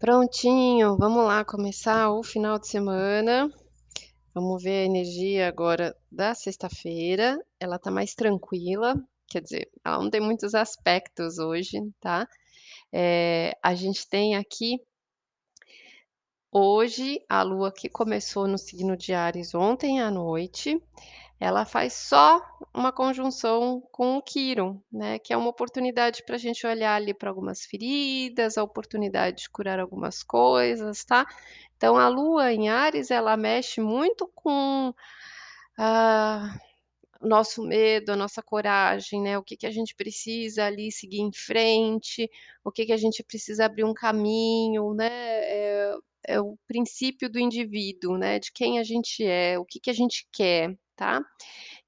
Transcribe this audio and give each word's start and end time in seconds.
Prontinho, 0.00 0.96
vamos 0.96 1.26
lá 1.26 1.44
começar 1.44 2.10
o 2.10 2.22
final 2.22 2.58
de 2.58 2.66
semana. 2.68 3.52
Vamos 4.32 4.62
ver 4.62 4.80
a 4.80 4.86
energia 4.86 5.46
agora 5.46 5.94
da 6.10 6.34
sexta-feira. 6.34 7.38
Ela 7.60 7.78
tá 7.78 7.90
mais 7.90 8.14
tranquila, 8.14 8.94
quer 9.28 9.42
dizer, 9.42 9.70
ela 9.84 10.02
não 10.02 10.08
tem 10.08 10.18
muitos 10.22 10.54
aspectos 10.54 11.38
hoje, 11.38 11.78
tá? 12.00 12.26
Eh, 12.90 13.52
a 13.62 13.74
gente 13.74 14.08
tem 14.08 14.36
aqui 14.36 14.80
hoje 16.50 17.22
a 17.28 17.42
lua 17.42 17.70
que 17.70 17.90
começou 17.90 18.48
no 18.48 18.56
signo 18.56 18.96
de 18.96 19.12
Áries 19.12 19.54
ontem 19.54 20.00
à 20.00 20.10
noite, 20.10 20.82
ela 21.38 21.66
faz 21.66 21.92
só 21.92 22.40
uma 22.74 22.92
conjunção 22.92 23.82
com 23.92 24.16
o 24.18 24.22
Quirón, 24.22 24.78
né, 24.92 25.18
que 25.18 25.32
é 25.32 25.36
uma 25.36 25.50
oportunidade 25.50 26.22
pra 26.24 26.38
gente 26.38 26.66
olhar 26.66 26.94
ali 26.96 27.12
pra 27.14 27.30
algumas 27.30 27.64
feridas, 27.64 28.56
a 28.58 28.62
oportunidade 28.62 29.42
de 29.42 29.50
curar 29.50 29.80
algumas 29.80 30.22
coisas, 30.22 31.04
tá? 31.04 31.26
Então 31.76 31.96
a 31.96 32.08
lua 32.08 32.52
em 32.52 32.68
Áries, 32.68 33.10
ela 33.10 33.36
mexe 33.36 33.80
muito 33.80 34.30
com, 34.34 34.94
ah, 35.78 36.56
nosso 37.20 37.62
medo, 37.64 38.12
a 38.12 38.16
nossa 38.16 38.42
coragem, 38.42 39.20
né, 39.22 39.38
o 39.38 39.42
que 39.42 39.56
que 39.56 39.66
a 39.66 39.70
gente 39.70 39.94
precisa 39.94 40.64
ali 40.66 40.90
seguir 40.92 41.20
em 41.20 41.32
frente, 41.32 42.30
o 42.64 42.72
que 42.72 42.86
que 42.86 42.92
a 42.92 42.96
gente 42.96 43.22
precisa 43.22 43.66
abrir 43.66 43.84
um 43.84 43.94
caminho, 43.94 44.94
né, 44.94 45.08
é 45.12 45.94
é 46.28 46.40
o 46.40 46.56
princípio 46.68 47.30
do 47.30 47.38
indivíduo, 47.40 48.18
né, 48.18 48.38
de 48.38 48.52
quem 48.52 48.78
a 48.78 48.84
gente 48.84 49.24
é, 49.24 49.58
o 49.58 49.64
que 49.64 49.80
que 49.80 49.90
a 49.90 49.92
gente 49.94 50.28
quer, 50.32 50.76
tá? 50.96 51.22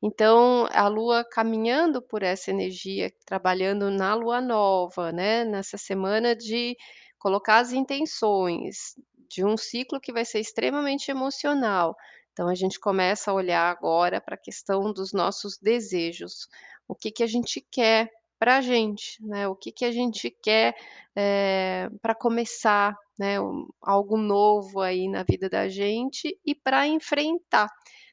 Então 0.03 0.67
a 0.73 0.89
lua 0.89 1.25
caminhando 1.25 2.03
por 2.03 2.23
essa 2.23 2.51
energia, 2.51 3.13
trabalhando 3.25 3.91
na 3.91 4.15
lua 4.15 4.41
nova, 4.41 5.13
né, 5.13 5.45
nessa 5.45 5.79
semana 5.79 6.35
de 6.35 6.77
colocar 7.19 7.59
as 7.59 7.73
intenções 7.73 8.97
de 9.29 9.45
um 9.45 9.57
ciclo 9.57 10.01
que 10.01 10.13
vai 10.13 10.25
ser 10.25 10.41
extremamente 10.41 11.11
emocional. 11.11 11.95
Então 12.33 12.49
a 12.49 12.55
gente 12.55 12.81
começa 12.81 13.31
a 13.31 13.35
olhar 13.35 13.71
agora 13.71 14.21
pra 14.21 14.37
questão 14.37 14.93
dos 14.93 15.13
nossos 15.13 15.57
desejos. 15.59 16.49
O 16.89 16.95
que 16.95 17.11
que 17.13 17.23
a 17.23 17.27
gente 17.27 17.61
quer 17.71 18.11
pra 18.39 18.61
gente, 18.61 19.25
né, 19.25 19.47
o 19.47 19.55
que 19.55 19.71
que 19.71 19.85
a 19.85 19.93
gente 19.93 20.29
quer, 20.43 20.75
eh, 21.17 21.89
pra 22.03 22.13
começar, 22.15 22.97
né, 23.17 23.41
um 23.41 23.69
algo 23.81 24.17
novo 24.17 24.81
aí 24.81 25.07
na 25.09 25.23
vida 25.23 25.49
da 25.49 25.69
gente 25.69 26.37
e 26.45 26.55
pra 26.55 26.87
enfrentar, 26.89 27.69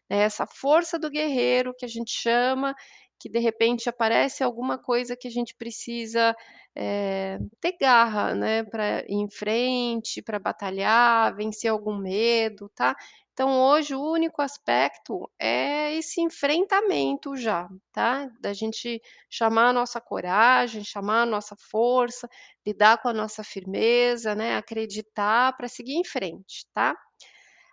né, 0.09 0.19
essa 0.19 0.45
força 0.47 0.97
do 0.99 1.09
guerreiro 1.09 1.73
que 1.77 1.85
a 1.85 1.87
gente 1.89 2.11
chama, 2.11 2.75
que 3.19 3.29
de 3.29 3.39
repente 3.39 3.89
aparece 3.89 4.43
alguma 4.43 4.77
coisa 4.77 5.15
que 5.15 5.27
a 5.27 5.31
gente 5.31 5.53
precisa, 5.55 6.35
eh, 6.75 7.37
ter 7.59 7.77
garra, 7.79 8.33
né, 8.35 8.63
pra 8.63 9.01
ir 9.01 9.13
em 9.15 9.29
frente, 9.29 10.21
pra 10.21 10.39
batalhar, 10.39 11.35
vencer 11.35 11.69
algum 11.71 11.97
medo, 11.97 12.69
tá? 12.75 12.95
Então 13.33 13.61
hoje 13.61 13.95
o 13.95 14.01
único 14.01 14.41
aspecto 14.41 15.29
é 15.39 15.93
esse 15.95 16.21
enfrentamento 16.21 17.35
já, 17.37 17.69
tá? 17.93 18.29
Da 18.41 18.53
gente 18.53 19.01
chamar 19.29 19.69
a 19.69 19.73
nossa 19.73 19.99
coragem, 20.01 20.83
chamar 20.83 21.21
a 21.23 21.25
nossa 21.25 21.55
força, 21.57 22.29
lidar 22.65 22.97
com 23.01 23.07
a 23.09 23.13
nossa 23.13 23.43
firmeza, 23.43 24.35
né, 24.35 24.55
acreditar 24.57 25.55
pra 25.57 25.67
seguir 25.69 25.93
em 25.95 26.03
frente, 26.03 26.65
tá? 26.73 26.95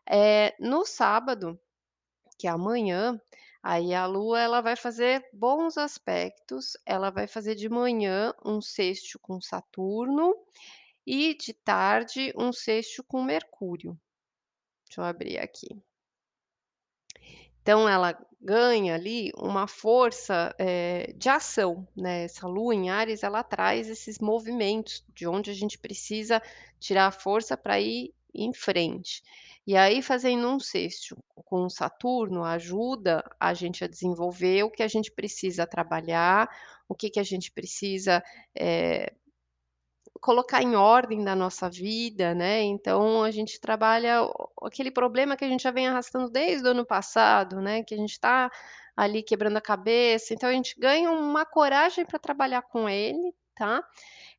Eh, 0.09 0.55
no 0.61 0.85
sábado, 0.87 1.59
que 2.39 2.47
é 2.47 2.51
amanhã, 2.51 3.21
aí 3.63 3.95
a 3.95 4.07
lua 4.07 4.41
ela 4.41 4.61
vai 4.61 4.77
fazer 4.77 5.25
bons 5.33 5.77
aspectos, 5.79 6.73
ela 6.87 7.11
vai 7.11 7.27
fazer 7.27 7.55
de 7.55 7.69
manhã 7.69 8.33
um 8.45 8.61
sextil 8.61 9.19
com 9.21 9.41
Saturno 9.41 10.35
e 11.07 11.35
de 11.35 11.53
tarde 11.53 12.33
um 12.37 12.53
sextil 12.53 13.05
com 13.09 13.23
Mercúrio. 13.23 13.99
Deixa 14.87 15.01
eu 15.01 15.05
abrir 15.05 15.39
aqui. 15.39 15.69
Então 17.63 17.89
ela 17.89 18.17
ganha 18.41 18.95
ali 18.95 19.33
uma 19.37 19.67
força, 19.67 20.55
eh, 20.57 21.13
de 21.17 21.29
ação, 21.29 21.87
né, 21.97 22.23
essa 22.25 22.47
lua 22.47 22.73
em 22.73 22.91
Áries 22.91 23.25
ela 23.25 23.43
traz 23.43 23.89
esses 23.89 24.21
movimentos, 24.21 25.05
de 25.13 25.27
onde 25.27 25.51
a 25.51 25.55
gente 25.55 25.77
precisa 25.77 26.41
tirar 26.79 27.09
a 27.09 27.11
força 27.11 27.57
pra 27.57 27.81
ir 27.81 28.15
em 28.37 28.53
frente. 28.53 29.23
E 29.67 29.77
aí 29.77 30.01
fazendo 30.01 30.49
um 30.49 30.61
sextil 30.61 31.19
com 31.45 31.69
Saturno 31.69 32.45
ajuda 32.45 33.25
a 33.41 33.53
gente 33.53 33.83
a 33.83 33.89
desenvolver 33.89 34.63
o 34.63 34.71
que 34.71 34.83
a 34.83 34.89
gente 34.89 35.11
precisa 35.11 35.67
trabalhar, 35.67 36.49
o 36.89 36.95
que 36.95 37.11
que 37.11 37.21
a 37.21 37.25
gente 37.25 37.51
precisa, 37.51 38.23
eh, 38.55 39.13
colocar 40.21 40.63
em 40.63 40.75
ordem 40.77 41.23
da 41.25 41.35
nossa 41.35 41.69
vida, 41.69 42.35
né, 42.35 42.63
então 42.63 43.23
a 43.23 43.31
gente 43.31 43.61
trabalha 43.61 44.21
aquele 44.63 44.91
problema 44.91 45.37
que 45.37 45.45
a 45.45 45.49
gente 45.49 45.63
já 45.63 45.71
vem 45.71 45.89
arrastando 45.89 46.31
desde 46.31 46.67
o 46.67 46.71
ano 46.71 46.87
passado, 46.87 47.61
né, 47.61 47.83
que 47.83 47.95
a 47.95 47.99
gente 47.99 48.19
tá 48.19 48.51
ali 48.97 49.23
quebrando 49.23 49.57
a 49.59 49.61
cabeça, 49.61 50.33
então 50.33 50.49
a 50.49 50.53
gente 50.53 50.79
ganha 50.79 51.11
uma 51.11 51.45
coragem 51.45 52.05
pra 52.07 52.19
trabalhar 52.19 52.63
com 52.63 52.89
ele, 52.89 53.35
tá? 53.57 53.83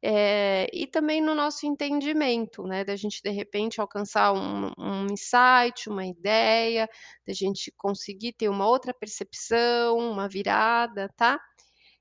Eh, 0.04 0.68
e 0.74 0.88
também 0.88 1.22
no 1.22 1.36
nosso 1.36 1.66
entendimento, 1.68 2.64
né, 2.66 2.86
da 2.86 2.96
gente 2.98 3.22
de 3.24 3.32
repente 3.32 3.82
alcançar 3.82 4.34
um 4.34 4.72
um 4.78 5.08
insight, 5.12 5.90
uma 5.90 6.06
ideia, 6.08 6.90
da 7.28 7.34
gente 7.34 7.72
conseguir 7.78 8.34
ter 8.34 8.50
uma 8.50 8.68
outra 8.68 8.94
percepção, 8.94 9.98
uma 10.00 10.30
virada, 10.30 11.10
tá? 11.18 11.40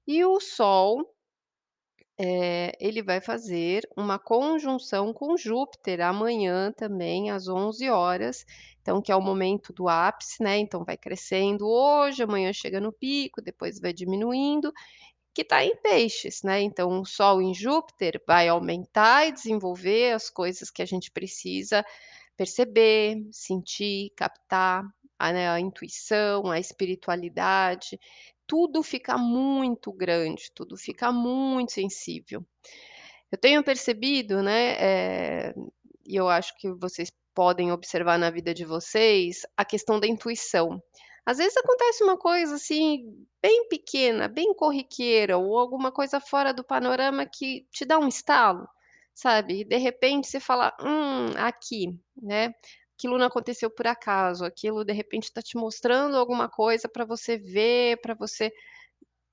E 0.06 0.24
o 0.24 0.40
Sol, 0.40 0.98
eh, 2.18 2.72
ele 2.80 3.02
vai 3.02 3.20
fazer 3.20 3.82
uma 3.96 4.18
conjunção 4.18 5.12
com 5.12 5.36
Júpiter 5.36 6.00
amanhã 6.02 6.72
também 6.76 7.30
às 7.30 7.48
11h, 7.48 8.44
então 8.82 9.02
que 9.02 9.12
é 9.12 9.16
o 9.16 9.20
momento 9.22 9.72
do 9.72 9.88
ápice, 9.88 10.42
né, 10.42 10.58
então 10.58 10.84
vai 10.84 10.96
crescendo 10.96 11.66
hoje, 11.68 12.22
amanhã 12.22 12.52
chega 12.52 12.80
no 12.80 12.92
pico, 12.92 13.42
depois 13.42 13.80
vai 13.80 13.92
diminuindo, 13.92 14.72
que 15.36 15.44
tá 15.44 15.62
em 15.62 15.76
Peixes, 15.76 16.42
né, 16.42 16.62
então 16.62 16.98
o 16.98 17.04
Sol 17.04 17.42
em 17.42 17.52
Júpiter 17.52 18.18
vai 18.26 18.48
aumentar 18.48 19.28
e 19.28 19.32
desenvolver 19.32 20.14
as 20.14 20.30
coisas 20.30 20.70
que 20.70 20.80
a 20.80 20.86
gente 20.86 21.10
precisa 21.10 21.84
perceber, 22.38 23.18
sentir, 23.30 24.14
captar, 24.16 24.82
a 25.18 25.32
né, 25.34 25.50
a 25.50 25.60
intuição, 25.60 26.50
a 26.50 26.58
espiritualidade, 26.58 28.00
tudo 28.46 28.82
fica 28.82 29.18
muito 29.18 29.92
grande, 29.92 30.50
tudo 30.54 30.74
fica 30.74 31.12
muito 31.12 31.72
sensível. 31.72 32.42
Eu 33.30 33.36
tenho 33.36 33.62
percebido, 33.62 34.42
né, 34.42 34.76
eh, 34.78 35.54
e 36.06 36.16
eu 36.16 36.30
acho 36.30 36.56
que 36.56 36.72
vocês 36.72 37.12
podem 37.34 37.72
observar 37.72 38.18
na 38.18 38.30
vida 38.30 38.54
de 38.54 38.64
vocês, 38.64 39.42
a 39.54 39.66
questão 39.66 40.00
da 40.00 40.06
intuição. 40.06 40.82
Às 41.26 41.38
vezes 41.38 41.56
acontece 41.56 42.04
uma 42.04 42.16
coisa, 42.16 42.54
assim, 42.54 43.26
bem 43.42 43.68
pequena, 43.68 44.28
bem 44.28 44.54
corriqueira 44.54 45.36
ou 45.36 45.58
alguma 45.58 45.90
coisa 45.90 46.20
fora 46.20 46.54
do 46.54 46.62
panorama 46.64 47.26
que 47.26 47.66
te 47.72 47.84
dá 47.84 47.98
um 47.98 48.06
estalo, 48.08 48.68
sabe? 49.12 49.62
E 49.62 49.64
de 49.64 49.76
repente 49.76 50.28
você 50.28 50.38
fala: 50.38 50.72
"Hum, 50.80 51.32
aqui", 51.36 51.98
né, 52.16 52.54
aquilo 52.96 53.18
não 53.18 53.26
aconteceu 53.26 53.68
por 53.70 53.88
acaso, 53.88 54.44
aquilo 54.44 54.84
de 54.84 54.92
repente 54.92 55.32
tá 55.32 55.42
te 55.42 55.56
mostrando 55.56 56.16
alguma 56.16 56.48
coisa 56.48 56.88
pra 56.88 57.04
você 57.04 57.36
ver, 57.36 58.00
pra 58.00 58.14
você 58.14 58.52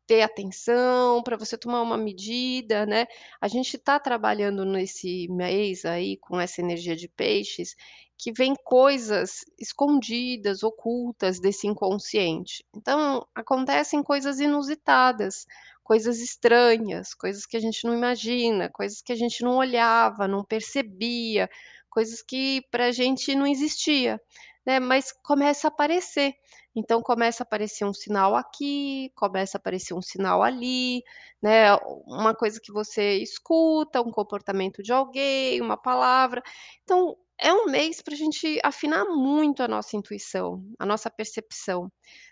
ter 0.07 0.21
atenção, 0.21 1.21
pra 1.23 1.37
você 1.37 1.57
tomar 1.57 1.81
uma 1.81 1.97
medida, 1.97 2.85
né. 2.85 3.05
A 3.41 3.47
gente 3.47 3.77
tá 3.77 3.99
trabalhando 3.99 4.65
nesse 4.65 5.27
mês 5.29 5.85
aí 5.85 6.17
com 6.17 6.39
essa 6.39 6.61
energia 6.61 6.95
de 6.95 7.07
Peixes, 7.07 7.75
que 8.17 8.31
vem 8.31 8.53
coisas 8.63 9.41
escondidas, 9.59 10.63
ocultas 10.63 11.39
desse 11.39 11.67
inconsciente. 11.67 12.63
Então 12.75 13.25
acontecem 13.35 14.03
coisas 14.03 14.39
inusitadas, 14.39 15.45
coisas 15.83 16.19
estranhas, 16.19 17.13
coisas 17.13 17.45
que 17.45 17.57
a 17.57 17.59
gente 17.59 17.85
não 17.85 17.93
imagina, 17.93 18.69
coisas 18.69 19.01
que 19.01 19.11
a 19.11 19.15
gente 19.15 19.43
não 19.43 19.57
olhava, 19.57 20.27
não 20.27 20.43
percebia, 20.43 21.49
coisas 21.89 22.21
que 22.21 22.61
pra 22.71 22.91
gente 22.91 23.35
não 23.35 23.45
existia, 23.47 24.19
né, 24.65 24.79
mas 24.79 25.11
começa 25.23 25.67
a 25.67 25.69
aparecer. 25.69 26.33
Então 26.75 27.01
começa 27.01 27.43
a 27.43 27.45
aparecer 27.45 27.85
um 27.85 27.93
sinal 27.93 28.35
aqui, 28.35 29.11
começa 29.15 29.57
a 29.57 29.59
aparecer 29.59 29.93
um 29.93 30.01
sinal 30.01 30.41
ali, 30.43 31.03
né, 31.41 31.73
uma 32.07 32.33
coisa 32.35 32.59
que 32.61 32.71
você 32.71 33.17
escuta, 33.19 34.01
um 34.01 34.11
comportamento 34.11 34.81
de 34.83 34.91
alguém, 34.91 35.61
uma 35.61 35.77
palavra. 35.77 36.41
Então 36.83 37.15
é 37.39 37.53
um 37.53 37.65
mês 37.65 38.01
pra 38.01 38.15
gente 38.15 38.59
afinar 38.63 39.05
muito 39.05 39.61
a 39.63 39.67
nossa 39.67 39.95
intuição, 39.97 40.63
a 40.79 40.85
nossa 40.85 41.09
percepção, 41.09 41.91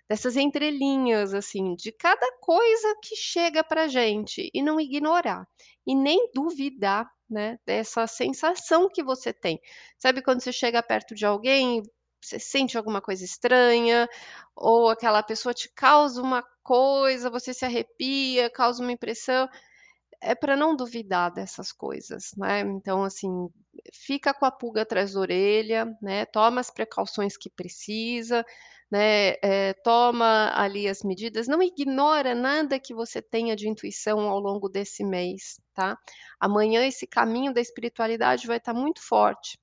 dessas 0.09 0.35
entrelinhas, 0.37 1.33
assim, 1.33 1.75
de 1.75 1.91
cada 1.91 2.25
coisa 2.39 2.95
que 3.03 3.15
chega 3.15 3.63
pra 3.63 3.87
gente 3.87 4.49
e 4.53 4.61
não 4.61 4.79
ignorar, 4.79 5.45
e 5.85 5.95
nem 5.95 6.29
duvidar, 6.33 7.09
né, 7.29 7.57
dessa 7.65 8.05
sensação 8.07 8.89
que 8.89 9.03
você 9.03 9.33
tem. 9.33 9.59
Sabe 9.97 10.21
quando 10.21 10.41
você 10.41 10.51
chega 10.51 10.83
perto 10.83 11.15
de 11.15 11.25
alguém, 11.25 11.81
você 12.21 12.39
sente 12.39 12.77
alguma 12.77 13.01
coisa 13.01 13.23
estranha, 13.25 14.07
ou 14.55 14.89
aquela 14.89 15.23
pessoa 15.23 15.53
te 15.53 15.69
causa 15.75 16.21
uma 16.21 16.43
coisa, 16.63 17.29
você 17.29 17.53
se 17.53 17.65
arrepia, 17.65 18.49
causa 18.49 18.81
uma 18.83 18.91
impressão 18.91 19.49
é 20.21 20.35
pra 20.35 20.55
não 20.57 20.75
duvidar 20.75 21.31
dessas 21.33 21.71
coisas, 21.71 22.31
né, 22.37 22.61
então, 22.61 23.03
assim, 23.03 23.49
fica 23.93 24.33
com 24.33 24.45
a 24.45 24.51
pulga 24.51 24.83
atrás 24.83 25.13
da 25.13 25.19
orelha, 25.21 25.85
né, 26.01 26.25
toma 26.27 26.61
as 26.61 26.69
precauções 26.71 27.37
que 27.37 27.49
precisa, 27.49 28.45
né, 28.91 29.35
eh, 29.43 29.73
toma 29.83 30.51
ali 30.55 30.87
as 30.87 31.03
medidas, 31.03 31.47
não 31.47 31.61
ignora 31.63 32.35
nada 32.35 32.79
que 32.79 32.93
você 32.93 33.21
tenha 33.21 33.55
de 33.55 33.67
intuição 33.69 34.21
ao 34.29 34.39
longo 34.39 34.69
desse 34.69 35.03
mês, 35.03 35.59
tá. 35.73 35.97
Amanhã 36.39 36.85
esse 36.85 37.07
caminho 37.07 37.53
da 37.53 37.61
espiritualidade 37.61 38.47
vai 38.47 38.57
estar 38.57 38.73
muito 38.73 39.01
forte, 39.07 39.57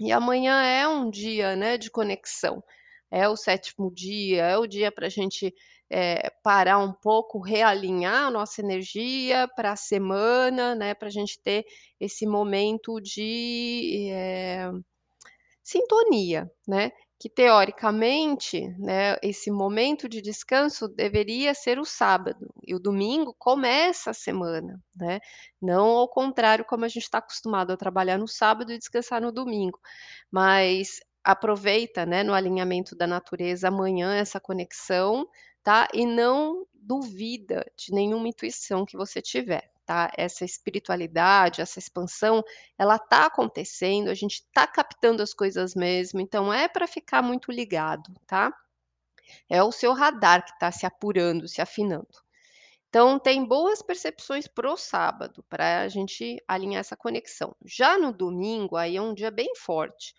e 0.00 0.12
amanhã 0.12 0.62
é 0.62 0.86
um 0.88 1.10
dia, 1.10 1.56
né, 1.56 1.78
de 1.78 1.90
conexão, 1.90 2.62
é 3.10 3.28
o 3.28 3.36
7º 3.36 3.90
dia, 3.94 4.44
é 4.44 4.58
o 4.58 4.66
dia 4.66 4.92
pra 4.92 5.08
gente, 5.08 5.54
eh, 5.90 6.30
parar 6.42 6.78
um 6.78 6.92
pouco, 6.92 7.40
realinhar 7.40 8.26
a 8.28 8.30
nossa 8.30 8.60
energia 8.62 9.48
pra 9.56 9.76
semana, 9.76 10.74
né, 10.74 10.94
pra 10.94 11.10
gente 11.10 11.40
ter 11.42 11.64
esse 12.00 12.26
momento 12.26 13.00
de, 13.00 14.08
eh, 14.12 14.70
sintonia, 15.64 16.50
né, 16.68 16.92
que 17.20 17.28
teoricamente, 17.28 18.68
né, 18.78 19.16
esse 19.22 19.50
momento 19.50 20.08
de 20.08 20.22
descanso 20.22 20.86
deveria 20.88 21.52
ser 21.54 21.78
o 21.78 21.84
sábado, 21.84 22.48
e 22.66 22.74
o 22.74 22.78
domingo 22.78 23.34
começa 23.38 24.10
a 24.10 24.14
semana, 24.14 24.80
né, 24.94 25.18
não 25.60 25.86
ao 25.88 26.08
contrário 26.08 26.64
como 26.64 26.84
a 26.84 26.88
gente 26.88 27.10
tá 27.10 27.18
acostumado 27.18 27.72
a 27.72 27.76
trabalhar 27.76 28.18
no 28.18 28.28
sábado 28.28 28.72
e 28.72 28.78
descansar 28.78 29.20
no 29.20 29.32
domingo, 29.32 29.80
mas 30.30 31.00
aproveita, 31.24 32.06
né, 32.06 32.22
no 32.22 32.32
alinhamento 32.34 32.94
da 32.96 33.06
natureza 33.06 33.68
amanhã 33.68 34.14
essa 34.14 34.40
conexão, 34.40 35.26
tá, 35.62 35.88
e 35.92 36.06
não 36.06 36.66
duvida 36.72 37.66
de 37.76 37.92
nenhuma 37.92 38.28
intuição 38.28 38.86
que 38.86 38.96
você 38.96 39.20
tiver, 39.20 39.68
tá. 39.88 40.10
Essa 40.18 40.44
espiritualidade, 40.44 41.62
essa 41.62 41.78
expansão, 41.78 42.44
ela 42.76 42.98
tá 42.98 43.24
acontecendo, 43.24 44.10
a 44.10 44.14
gente 44.14 44.46
tá 44.52 44.66
captando 44.66 45.22
as 45.22 45.32
coisas 45.32 45.74
mesmo, 45.74 46.20
então 46.20 46.52
é 46.52 46.68
pra 46.68 46.86
ficar 46.86 47.22
muito 47.22 47.50
ligado, 47.50 48.12
tá. 48.26 48.52
É 49.48 49.62
o 49.62 49.72
seu 49.72 49.94
radar 49.94 50.44
que 50.44 50.58
tá 50.58 50.70
se 50.70 50.84
apurando, 50.84 51.48
se 51.48 51.62
afinando. 51.62 52.06
Então 52.90 53.18
tem 53.18 53.46
boas 53.46 53.82
percepções 53.82 54.46
para 54.46 54.70
o 54.70 54.76
sábado, 54.76 55.42
pra 55.48 55.88
gente 55.88 56.36
alinhar 56.46 56.80
essa 56.80 56.96
conexão. 56.96 57.56
Já 57.64 57.98
no 57.98 58.12
domingo, 58.12 58.76
aí 58.76 58.96
é 58.96 59.02
um 59.02 59.14
dia 59.14 59.30
bem 59.30 59.54
forte. 59.56 60.14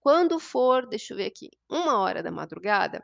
Quando 0.00 0.38
for, 0.38 0.86
deixa 0.86 1.12
eu 1.12 1.16
ver 1.16 1.26
aqui, 1.26 1.50
1h, 1.70 3.02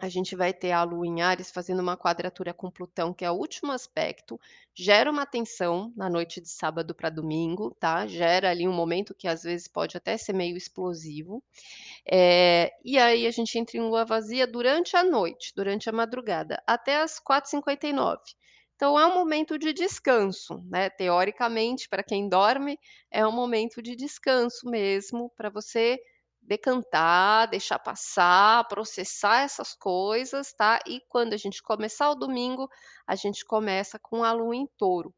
a 0.00 0.08
gente 0.08 0.34
vai 0.36 0.52
ter 0.52 0.72
a 0.72 0.82
lua 0.82 1.06
em 1.06 1.22
Áries 1.22 1.50
fazendo 1.50 1.80
uma 1.80 1.96
quadratura 1.96 2.52
com 2.52 2.70
Plutão, 2.70 3.14
que 3.14 3.24
é 3.24 3.30
o 3.30 3.34
último 3.34 3.72
aspecto, 3.72 4.38
gera 4.74 5.10
uma 5.10 5.24
tensão 5.26 5.92
na 5.96 6.10
noite 6.10 6.40
de 6.40 6.48
sábado 6.50 6.94
pra 6.94 7.10
domingo, 7.10 7.74
tá, 7.78 8.06
gera 8.06 8.50
ali 8.50 8.66
um 8.66 8.72
momento 8.72 9.14
que 9.14 9.28
às 9.28 9.42
vezes 9.44 9.68
pode 9.68 9.96
até 9.96 10.16
ser 10.16 10.32
meio 10.32 10.56
explosivo, 10.56 11.42
eh, 12.10 12.72
e 12.84 12.98
aí 12.98 13.26
a 13.26 13.30
gente 13.30 13.58
entra 13.58 13.76
em 13.78 13.80
lua 13.82 14.04
vazia 14.04 14.46
durante 14.46 14.96
a 14.96 15.04
noite, 15.04 15.52
durante 15.56 15.88
a 15.90 15.92
madrugada, 15.92 16.62
até 16.66 16.98
às 16.98 17.18
4h59. 17.20 18.34
Então 18.76 18.98
é 18.98 19.06
um 19.06 19.14
momento 19.14 19.58
de 19.58 19.72
descanso, 19.72 20.62
né, 20.68 20.90
teoricamente 20.90 21.88
pra 21.88 22.02
quem 22.02 22.28
dorme, 22.28 22.78
é 23.10 23.26
um 23.26 23.32
momento 23.32 23.80
de 23.82 23.94
descanso 23.96 24.68
mesmo, 24.68 25.30
pra 25.36 25.50
você 25.50 25.98
decantar, 26.42 27.48
deixar 27.48 27.78
passar, 27.78 28.66
processar 28.68 29.42
essas 29.42 29.74
coisas, 29.74 30.52
tá, 30.52 30.80
e 30.86 31.00
quando 31.08 31.32
a 31.34 31.36
gente 31.36 31.62
começar 31.62 32.10
o 32.10 32.14
domingo, 32.16 32.68
a 33.06 33.14
gente 33.14 33.44
começa 33.44 33.98
com 33.98 34.24
a 34.24 34.32
lua 34.32 34.56
em 34.56 34.66
Touro, 34.76 35.14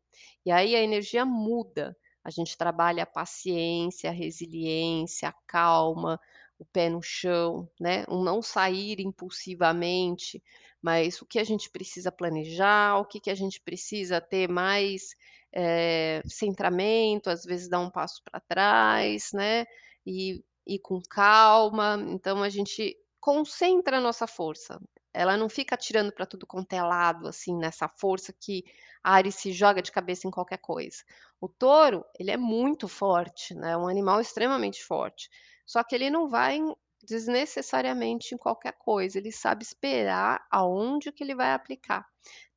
e 0.46 0.52
aí 0.52 0.76
a 0.76 0.80
energia 0.82 1.24
muda, 1.24 1.96
a 2.24 2.30
gente 2.30 2.56
trabalha 2.56 3.02
a 3.02 3.06
paciência, 3.06 4.10
a 4.10 4.12
resiliência, 4.12 5.28
a 5.28 5.34
calma, 5.46 6.20
o 6.58 6.64
pé 6.64 6.88
no 6.88 7.02
chão, 7.02 7.68
né, 7.80 8.04
o 8.08 8.22
não 8.22 8.40
sair 8.42 9.00
impulsivamente, 9.00 10.42
mas 10.82 11.20
o 11.20 11.26
que 11.26 11.38
a 11.38 11.44
gente 11.44 11.70
precisa 11.70 12.12
planejar, 12.12 12.98
o 12.98 13.06
que 13.06 13.20
que 13.20 13.30
a 13.30 13.34
gente 13.34 13.60
precisa 13.60 14.20
ter 14.20 14.48
mais, 14.48 15.14
eh, 15.54 16.22
centramento, 16.26 17.28
às 17.30 17.44
vezes 17.44 17.68
dar 17.68 17.80
um 17.80 17.90
passo 17.90 18.22
pra 18.24 18.40
trás, 18.40 19.30
né, 19.32 19.64
e 20.06 20.42
ir 20.66 20.78
com 20.80 21.00
calma, 21.10 21.96
então 22.08 22.42
a 22.42 22.48
gente 22.48 22.96
concentra 23.20 23.98
a 23.98 24.00
nossa 24.00 24.26
força, 24.26 24.80
ela 25.12 25.36
não 25.36 25.48
fica 25.48 25.74
atirando 25.76 26.12
pra 26.12 26.26
tudo 26.26 26.46
quanto 26.46 26.72
é 26.74 26.82
lado, 26.82 27.28
assim, 27.28 27.56
nessa 27.56 27.88
força 27.88 28.32
que 28.32 28.64
Áries 29.02 29.36
se 29.36 29.52
joga 29.52 29.80
de 29.82 29.92
cabeça 29.92 30.26
em 30.26 30.30
qualquer 30.30 30.58
coisa. 30.58 30.98
O 31.40 31.48
Touro, 31.48 32.04
ele 32.18 32.30
é 32.30 32.36
muito 32.36 32.88
forte, 32.88 33.54
né, 33.54 33.72
é 33.72 33.76
um 33.76 33.88
animal 33.88 34.20
extremamente 34.20 34.82
forte, 34.84 35.28
só 35.66 35.82
que 35.84 35.94
ele 35.94 36.10
não 36.10 36.28
vai 36.28 36.58
desnecessariamente 37.02 38.34
em 38.34 38.38
qualquer 38.38 38.72
coisa, 38.78 39.18
ele 39.18 39.30
sabe 39.32 39.62
esperar 39.62 40.44
aonde 40.50 41.12
que 41.12 41.22
ele 41.22 41.34
vai 41.34 41.52
aplicar, 41.52 42.04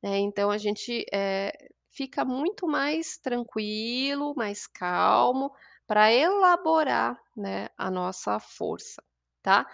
né, 0.02 0.18
então 0.18 0.50
a 0.50 0.58
gente, 0.58 1.04
eh, 1.12 1.52
fica 1.90 2.24
muito 2.24 2.66
mais 2.66 3.18
tranquilo, 3.18 4.34
mais 4.36 4.66
calmo, 4.66 5.52
pra 5.88 6.12
elaborar, 6.12 7.20
né, 7.36 7.68
a 7.78 7.90
nossa 7.90 8.40
força, 8.40 9.02
tá. 9.42 9.66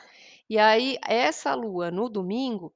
E 0.51 0.59
aí 0.59 0.99
essa 1.07 1.55
lua 1.55 1.91
no 1.91 2.09
domingo, 2.11 2.75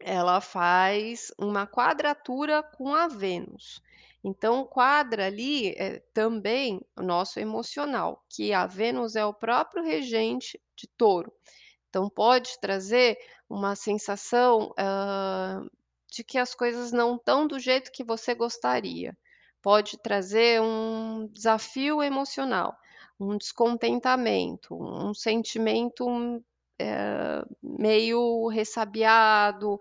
ela 0.00 0.40
faz 0.40 1.32
uma 1.38 1.66
quadratura 1.66 2.62
com 2.62 2.94
a 2.94 3.08
Vênus, 3.08 3.80
então 4.24 4.64
quadra 4.66 5.26
ali, 5.26 5.70
eh, 5.78 6.02
também 6.14 6.80
o 6.98 7.02
nosso 7.02 7.40
emocional, 7.40 8.24
que 8.30 8.52
a 8.52 8.66
Vênus 8.66 9.16
é 9.16 9.24
o 9.26 9.34
próprio 9.34 9.84
regente 9.84 10.60
de 10.76 10.88
Touro, 10.98 11.32
então 11.90 12.08
pode 12.10 12.58
trazer 12.60 13.18
uma 13.48 13.76
sensação, 13.76 14.72
hã, 14.78 15.66
de 16.12 16.24
que 16.24 16.38
as 16.38 16.54
coisas 16.54 16.92
não 16.92 17.16
estão 17.16 17.46
do 17.46 17.58
jeito 17.60 17.92
que 17.92 18.04
você 18.04 18.34
gostaria, 18.34 19.16
pode 19.66 19.98
trazer 19.98 20.60
um 20.62 21.26
desafio 21.32 22.02
emocional, 22.02 22.76
um 23.18 23.36
descontentamento, 23.36 24.74
um 24.76 25.12
sentimento, 25.14 26.06
eh, 26.78 27.42
meio 27.62 28.48
ressabiado, 28.48 29.80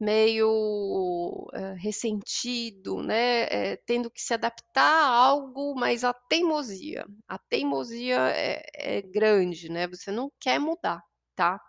meio, 0.00 1.48
hã, 1.54 1.74
ressentido, 1.74 3.02
né, 3.02 3.44
eh, 3.50 3.76
tendo 3.86 4.10
que 4.10 4.20
se 4.22 4.34
adaptar 4.34 4.82
a 4.82 5.08
algo, 5.08 5.74
mas 5.76 6.04
a 6.04 6.12
teimosia, 6.14 7.04
a 7.28 7.38
teimosia 7.38 8.18
é 8.30 8.62
é 8.74 9.02
grande, 9.02 9.68
né, 9.70 9.86
você 9.88 10.10
não 10.12 10.30
quer 10.40 10.58
mudar, 10.60 11.02
tá. 11.34 11.60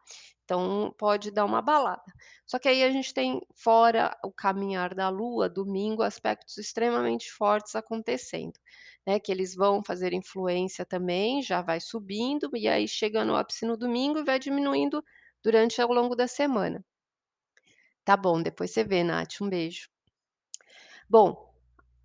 Então 0.44 0.94
pode 0.98 1.32
dar 1.32 1.46
uma 1.46 1.60
abalada. 1.60 2.04
Só 2.46 2.60
que 2.60 2.70
aí 2.70 2.84
a 2.84 2.92
gente 2.92 3.14
tem, 3.14 3.42
fora 3.56 4.16
o 4.24 4.32
caminhar 4.32 4.94
da 4.94 5.10
lua, 5.10 5.50
domingo, 5.50 6.04
aspectos 6.04 6.58
extremamente 6.58 7.32
fortes 7.32 7.76
acontecendo, 7.76 8.60
né, 9.06 9.20
que 9.20 9.32
eles 9.32 9.56
vão 9.56 9.84
fazer 9.84 10.14
influência 10.14 10.86
também, 10.86 11.42
já 11.42 11.62
vai 11.62 11.80
subindo, 11.80 12.50
e 12.56 12.68
aí 12.68 12.88
chega 12.88 13.26
no 13.26 13.36
ápice 13.36 13.66
no 13.66 13.76
domingo 13.76 14.20
e 14.20 14.24
vai 14.24 14.38
diminuindo 14.40 15.04
durante 15.44 15.82
ao 15.82 15.92
longo 15.92 16.16
da 16.16 16.28
semana. 16.28 16.86
Tá 18.04 18.16
bom, 18.16 18.42
depois 18.42 18.70
você 18.72 18.84
vê 18.84 19.04
Nath, 19.04 19.42
um 19.42 19.50
beijo. 19.50 19.90
Bom, 21.10 21.52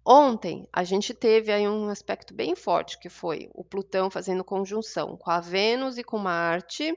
ontem 0.04 0.66
a 0.72 0.82
gente 0.82 1.12
teve 1.12 1.52
aí 1.52 1.68
um 1.68 1.90
aspecto 1.90 2.32
bem 2.32 2.56
forte, 2.56 2.98
que 2.98 3.10
foi 3.10 3.50
o 3.54 3.62
Plutão 3.62 4.10
fazendo 4.10 4.42
conjunção 4.42 5.16
com 5.16 5.30
a 5.30 5.40
Vênus 5.40 5.98
e 5.98 6.04
com 6.04 6.16
Marte, 6.16 6.94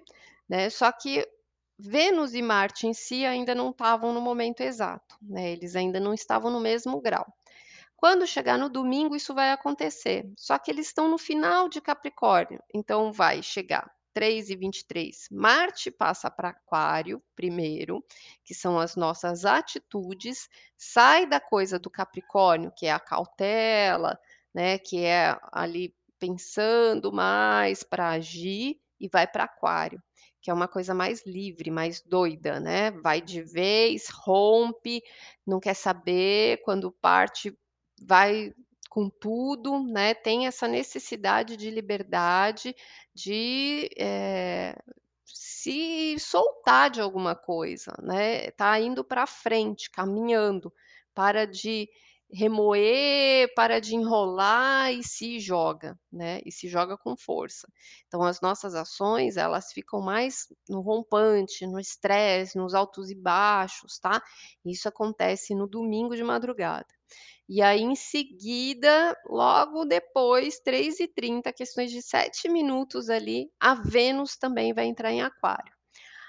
né, 0.50 0.69
só 0.69 0.91
que 0.91 1.27
Vênus 1.79 2.33
e 2.33 2.41
Marte 2.41 2.88
em 2.88 2.93
si 2.93 3.25
ainda 3.25 3.55
não 3.55 3.71
estavam 3.71 4.13
no 4.13 4.21
momento 4.21 4.62
exato, 4.62 5.17
né, 5.21 5.51
eles 5.51 5.75
ainda 5.75 6.00
não 6.00 6.13
estavam 6.13 6.51
no 6.51 6.59
mesmo 6.59 7.01
grau. 7.01 7.25
Quando 7.95 8.27
chegar 8.27 8.57
no 8.57 8.69
domingo 8.69 9.15
isso 9.15 9.33
vai 9.33 9.51
acontecer, 9.51 10.29
só 10.38 10.57
que 10.57 10.69
eles 10.69 10.88
estão 10.88 11.07
no 11.07 11.17
final 11.17 11.69
de 11.69 11.81
Capricórnio, 11.81 12.62
então 12.73 13.12
vai 13.13 13.41
chegar 13.41 13.89
3h23, 14.13 15.27
Marte 15.31 15.89
passa 15.89 16.29
pra 16.29 16.50
Aquário 16.50 17.23
primeiro, 17.35 18.03
que 18.45 18.53
são 18.53 18.77
as 18.79 18.95
nossas 18.95 19.45
atitudes, 19.45 20.47
sai 20.77 21.25
da 21.25 21.39
coisa 21.39 21.79
do 21.79 21.89
Capricórnio, 21.89 22.71
que 22.77 22.85
é 22.85 22.91
a 22.91 23.00
cautela, 23.00 24.19
né, 24.53 24.77
que 24.77 25.03
é 25.03 25.35
ali 25.51 25.95
pensando 26.19 27.12
mais 27.12 27.83
pra 27.83 28.09
agir, 28.09 28.79
e 29.00 29.09
vai 29.09 29.25
pra 29.27 29.45
Aquário, 29.45 30.01
que 30.43 30.51
é 30.51 30.55
uma 30.55 30.67
coisa 30.69 30.93
mais 30.93 31.25
livre, 31.25 31.71
mais 31.71 32.01
doida, 32.01 32.59
né, 32.62 32.91
vai 32.91 33.21
de 33.21 33.41
vez, 33.43 34.09
rompe, 34.09 35.03
não 35.47 35.59
quer 35.62 35.75
saber, 35.75 36.62
quando 36.63 36.91
parte 36.91 37.57
vai 38.01 38.53
com 38.89 39.09
tudo, 39.09 39.81
né, 39.85 40.13
tem 40.13 40.47
essa 40.47 40.67
necessidade 40.67 41.57
de 41.57 41.71
liberdade, 41.71 42.75
de, 43.15 43.89
eh, 43.97 44.75
se 45.25 46.17
soltar 46.19 46.91
de 46.91 47.01
alguma 47.01 47.35
coisa, 47.35 47.93
né, 48.03 48.51
tá 48.51 48.79
indo 48.79 49.03
pra 49.03 49.25
frente, 49.27 49.89
caminhando, 49.91 50.73
para 51.15 51.45
de, 51.47 51.89
remoer, 52.33 53.53
para 53.55 53.79
de 53.79 53.95
enrolar 53.95 54.91
e 54.91 55.03
se 55.03 55.39
joga, 55.39 55.97
né, 56.11 56.41
e 56.45 56.51
se 56.51 56.67
joga 56.67 56.97
com 56.97 57.15
força. 57.15 57.67
Então 58.07 58.23
as 58.23 58.41
nossas 58.41 58.75
ações, 58.75 59.37
elas 59.37 59.71
ficam 59.71 60.01
mais 60.01 60.47
no 60.67 60.81
rompante, 60.81 61.67
no 61.67 61.79
estresse, 61.79 62.57
nos 62.57 62.73
altos 62.73 63.11
e 63.11 63.15
baixos, 63.15 63.99
tá. 63.99 64.21
Isso 64.65 64.87
acontece 64.89 65.53
no 65.55 65.67
domingo 65.67 66.15
de 66.15 66.23
madrugada. 66.23 66.87
E 67.47 67.61
aí 67.61 67.81
em 67.81 67.95
seguida, 67.95 69.15
logo 69.27 69.85
depois, 69.85 70.59
3h30, 70.59 71.53
questões 71.53 71.91
de 71.91 72.01
7 72.01 72.49
minutos 72.49 73.09
ali, 73.09 73.51
a 73.59 73.75
Vênus 73.75 74.35
também 74.37 74.73
vai 74.73 74.85
entrar 74.85 75.11
em 75.11 75.21
aquário. 75.21 75.73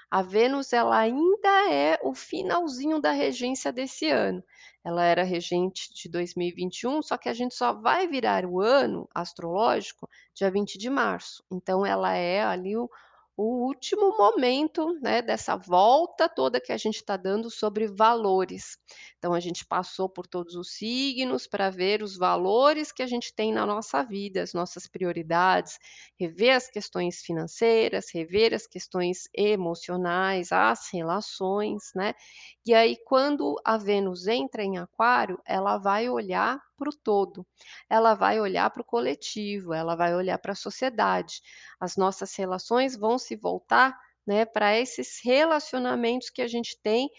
A 0.09 0.21
Vênus 0.21 0.73
ela 0.73 0.97
ainda 0.97 1.71
é 1.71 1.99
o 2.03 2.13
finalzinho 2.13 2.99
da 3.01 3.11
regência 3.11 3.71
desse 3.71 4.09
ano. 4.09 4.43
Ela 4.83 5.03
era 5.03 5.23
regente 5.23 5.93
de 5.93 6.09
2021, 6.09 7.01
só 7.01 7.17
que 7.17 7.27
a 7.27 7.33
gente 7.33 7.55
só 7.55 7.73
vai 7.73 8.07
virar 8.07 8.45
o 8.45 8.61
ano 8.61 9.09
astrológico 9.13 10.07
dia 10.33 10.51
20 10.51 10.77
de 10.77 10.89
março. 10.89 11.43
Então 11.51 11.85
ela 11.85 12.13
é 12.13 12.43
ali 12.43 12.77
o 12.77 12.89
o 13.37 13.65
último 13.65 14.15
momento, 14.17 14.97
né, 15.01 15.21
dessa 15.21 15.57
volta 15.57 16.29
toda 16.29 16.61
que 16.61 16.71
a 16.71 16.77
gente 16.77 16.95
está 16.95 17.17
dando 17.17 17.49
sobre 17.49 17.85
valores. 17.87 18.77
Então 19.25 19.33
a 19.33 19.39
gente 19.39 19.65
passou 19.65 20.07
por 20.07 20.27
todos 20.27 20.53
os 20.53 20.75
signos 20.75 21.47
para 21.47 21.71
ver 21.71 22.03
os 22.03 22.15
valores 22.15 22.91
que 22.91 23.01
a 23.01 23.07
gente 23.07 23.33
tem 23.33 23.51
na 23.51 23.65
nossa 23.65 24.03
vida, 24.03 24.43
as 24.43 24.53
nossas 24.53 24.85
prioridades, 24.85 25.79
rever 26.15 26.55
as 26.55 26.69
questões 26.69 27.21
financeiras, 27.21 28.11
rever 28.13 28.53
as 28.53 28.67
questões 28.67 29.23
emocionais, 29.33 30.51
as 30.51 30.91
relações, 30.93 31.85
né. 31.95 32.13
E 32.63 32.71
aí 32.71 32.95
quando 33.03 33.55
a 33.65 33.79
Vênus 33.79 34.27
entra 34.27 34.61
em 34.63 34.77
aquário, 34.77 35.41
ela 35.43 35.79
vai 35.79 36.07
olhar 36.07 36.61
para 36.77 36.89
o 36.89 36.95
todo, 36.95 37.43
ela 37.89 38.13
vai 38.13 38.39
olhar 38.39 38.69
para 38.69 38.83
o 38.83 38.85
coletivo, 38.85 39.73
ela 39.73 39.95
vai 39.95 40.13
olhar 40.13 40.37
para 40.37 40.51
a 40.51 40.55
sociedade. 40.55 41.41
As 41.79 41.97
nossas 41.97 42.35
relações 42.35 42.95
vão 42.95 43.17
se 43.17 43.35
voltar, 43.35 43.99
né, 44.27 44.45
para 44.45 44.77
esses 44.79 45.19
relacionamentos 45.23 46.29
que 46.29 46.43
a 46.43 46.47
gente 46.47 46.79
tem 46.83 47.09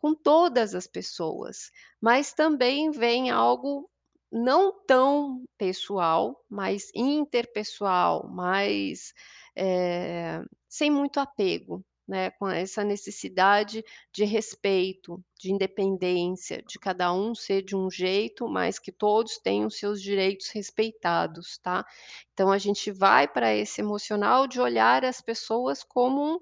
com 0.00 0.14
todas 0.14 0.74
as 0.74 0.86
pessoas, 0.86 1.70
mas 2.00 2.32
também 2.32 2.90
vem 2.90 3.30
algo 3.30 3.88
não 4.32 4.72
tão 4.86 5.44
pessoal, 5.58 6.44
mais 6.48 6.90
interpessoal, 6.94 8.28
mais, 8.28 9.12
eh, 9.56 10.42
sem 10.68 10.90
muito 10.90 11.18
apego, 11.20 11.84
né, 12.06 12.30
com 12.32 12.48
essa 12.48 12.82
necessidade 12.84 13.84
de 14.12 14.24
respeito, 14.24 15.22
de 15.38 15.52
independência, 15.52 16.62
de 16.66 16.78
cada 16.78 17.12
um 17.12 17.34
ser 17.34 17.62
de 17.62 17.76
um 17.76 17.90
jeito, 17.90 18.48
mas 18.48 18.78
que 18.78 18.90
todos 18.92 19.38
tenham 19.38 19.70
seus 19.70 20.00
direitos 20.02 20.48
respeitados, 20.50 21.58
tá. 21.58 21.84
Então 22.32 22.50
a 22.50 22.58
gente 22.58 22.90
vai 22.90 23.28
para 23.28 23.54
esse 23.54 23.80
emocional 23.80 24.46
de 24.46 24.60
olhar 24.60 25.04
as 25.04 25.20
pessoas 25.20 25.82
como 25.84 26.34
um 26.36 26.40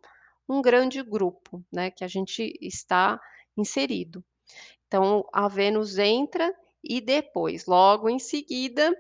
um 0.50 0.62
grande 0.62 1.02
grupo, 1.02 1.62
né, 1.70 1.90
que 1.90 2.02
a 2.02 2.08
gente 2.08 2.54
está 2.60 3.20
inserido. 3.60 4.24
Então 4.86 5.24
a 5.32 5.48
Vênus 5.48 5.98
entra 5.98 6.54
e 6.82 7.00
depois, 7.00 7.66
logo 7.66 8.08
em 8.08 8.18
seguida, 8.18 8.96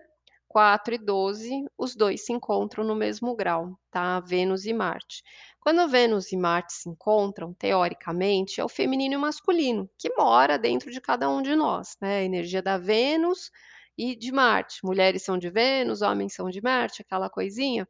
4h12, 0.48 1.66
os 1.76 1.94
2 1.94 2.24
se 2.24 2.32
encontram 2.32 2.82
no 2.84 2.94
mesmo 2.94 3.34
grau, 3.36 3.78
tá, 3.90 4.18
Vênus 4.20 4.64
e 4.64 4.72
Marte. 4.72 5.22
Quando 5.60 5.88
Vênus 5.88 6.32
e 6.32 6.36
Marte 6.36 6.72
se 6.72 6.88
encontram, 6.88 7.52
teoricamente, 7.52 8.60
é 8.60 8.64
o 8.64 8.68
feminino 8.68 9.14
e 9.14 9.16
o 9.16 9.20
masculino, 9.20 9.88
que 9.98 10.10
mora 10.16 10.58
dentro 10.58 10.90
de 10.90 11.00
cada 11.00 11.28
um 11.28 11.42
de 11.42 11.54
nós, 11.54 11.96
né, 12.00 12.18
a 12.20 12.24
energia 12.24 12.62
da 12.62 12.78
Vênus 12.78 13.50
e 13.96 14.16
de 14.16 14.32
Marte. 14.32 14.80
Mulheres 14.84 15.22
são 15.22 15.36
de 15.38 15.50
Vênus, 15.50 16.02
homens 16.02 16.34
são 16.34 16.48
de 16.48 16.62
Marte, 16.62 17.02
aquela 17.02 17.28
coisinha. 17.28 17.86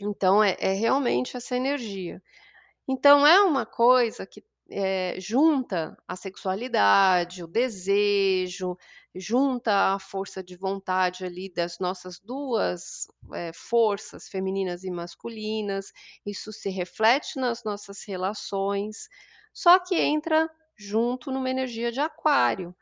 Então 0.00 0.42
é 0.44 0.56
é 0.60 0.72
realmente 0.74 1.36
essa 1.36 1.56
energia. 1.56 2.22
Então 2.88 3.26
é 3.26 3.40
uma 3.42 3.66
coisa 3.66 4.26
que, 4.26 4.44
eh, 4.72 5.20
junta 5.20 5.96
a 6.08 6.16
sexualidade, 6.16 7.44
o 7.44 7.46
desejo, 7.46 8.76
junta 9.14 9.94
a 9.94 9.98
força 9.98 10.42
de 10.42 10.56
vontade 10.56 11.24
ali 11.24 11.52
das 11.52 11.78
nossas 11.78 12.18
2, 12.20 13.06
eh, 13.34 13.52
forças 13.54 14.28
femininas 14.28 14.84
e 14.84 14.90
masculinas, 14.90 15.92
isso 16.26 16.52
se 16.52 16.70
reflete 16.70 17.38
nas 17.38 17.62
nossas 17.64 18.02
relações, 18.06 19.08
só 19.52 19.78
que 19.78 19.96
entra 20.00 20.48
junto 20.76 21.30
numa 21.30 21.50
energia 21.50 21.92
de 21.92 22.00
aquário, 22.00 22.74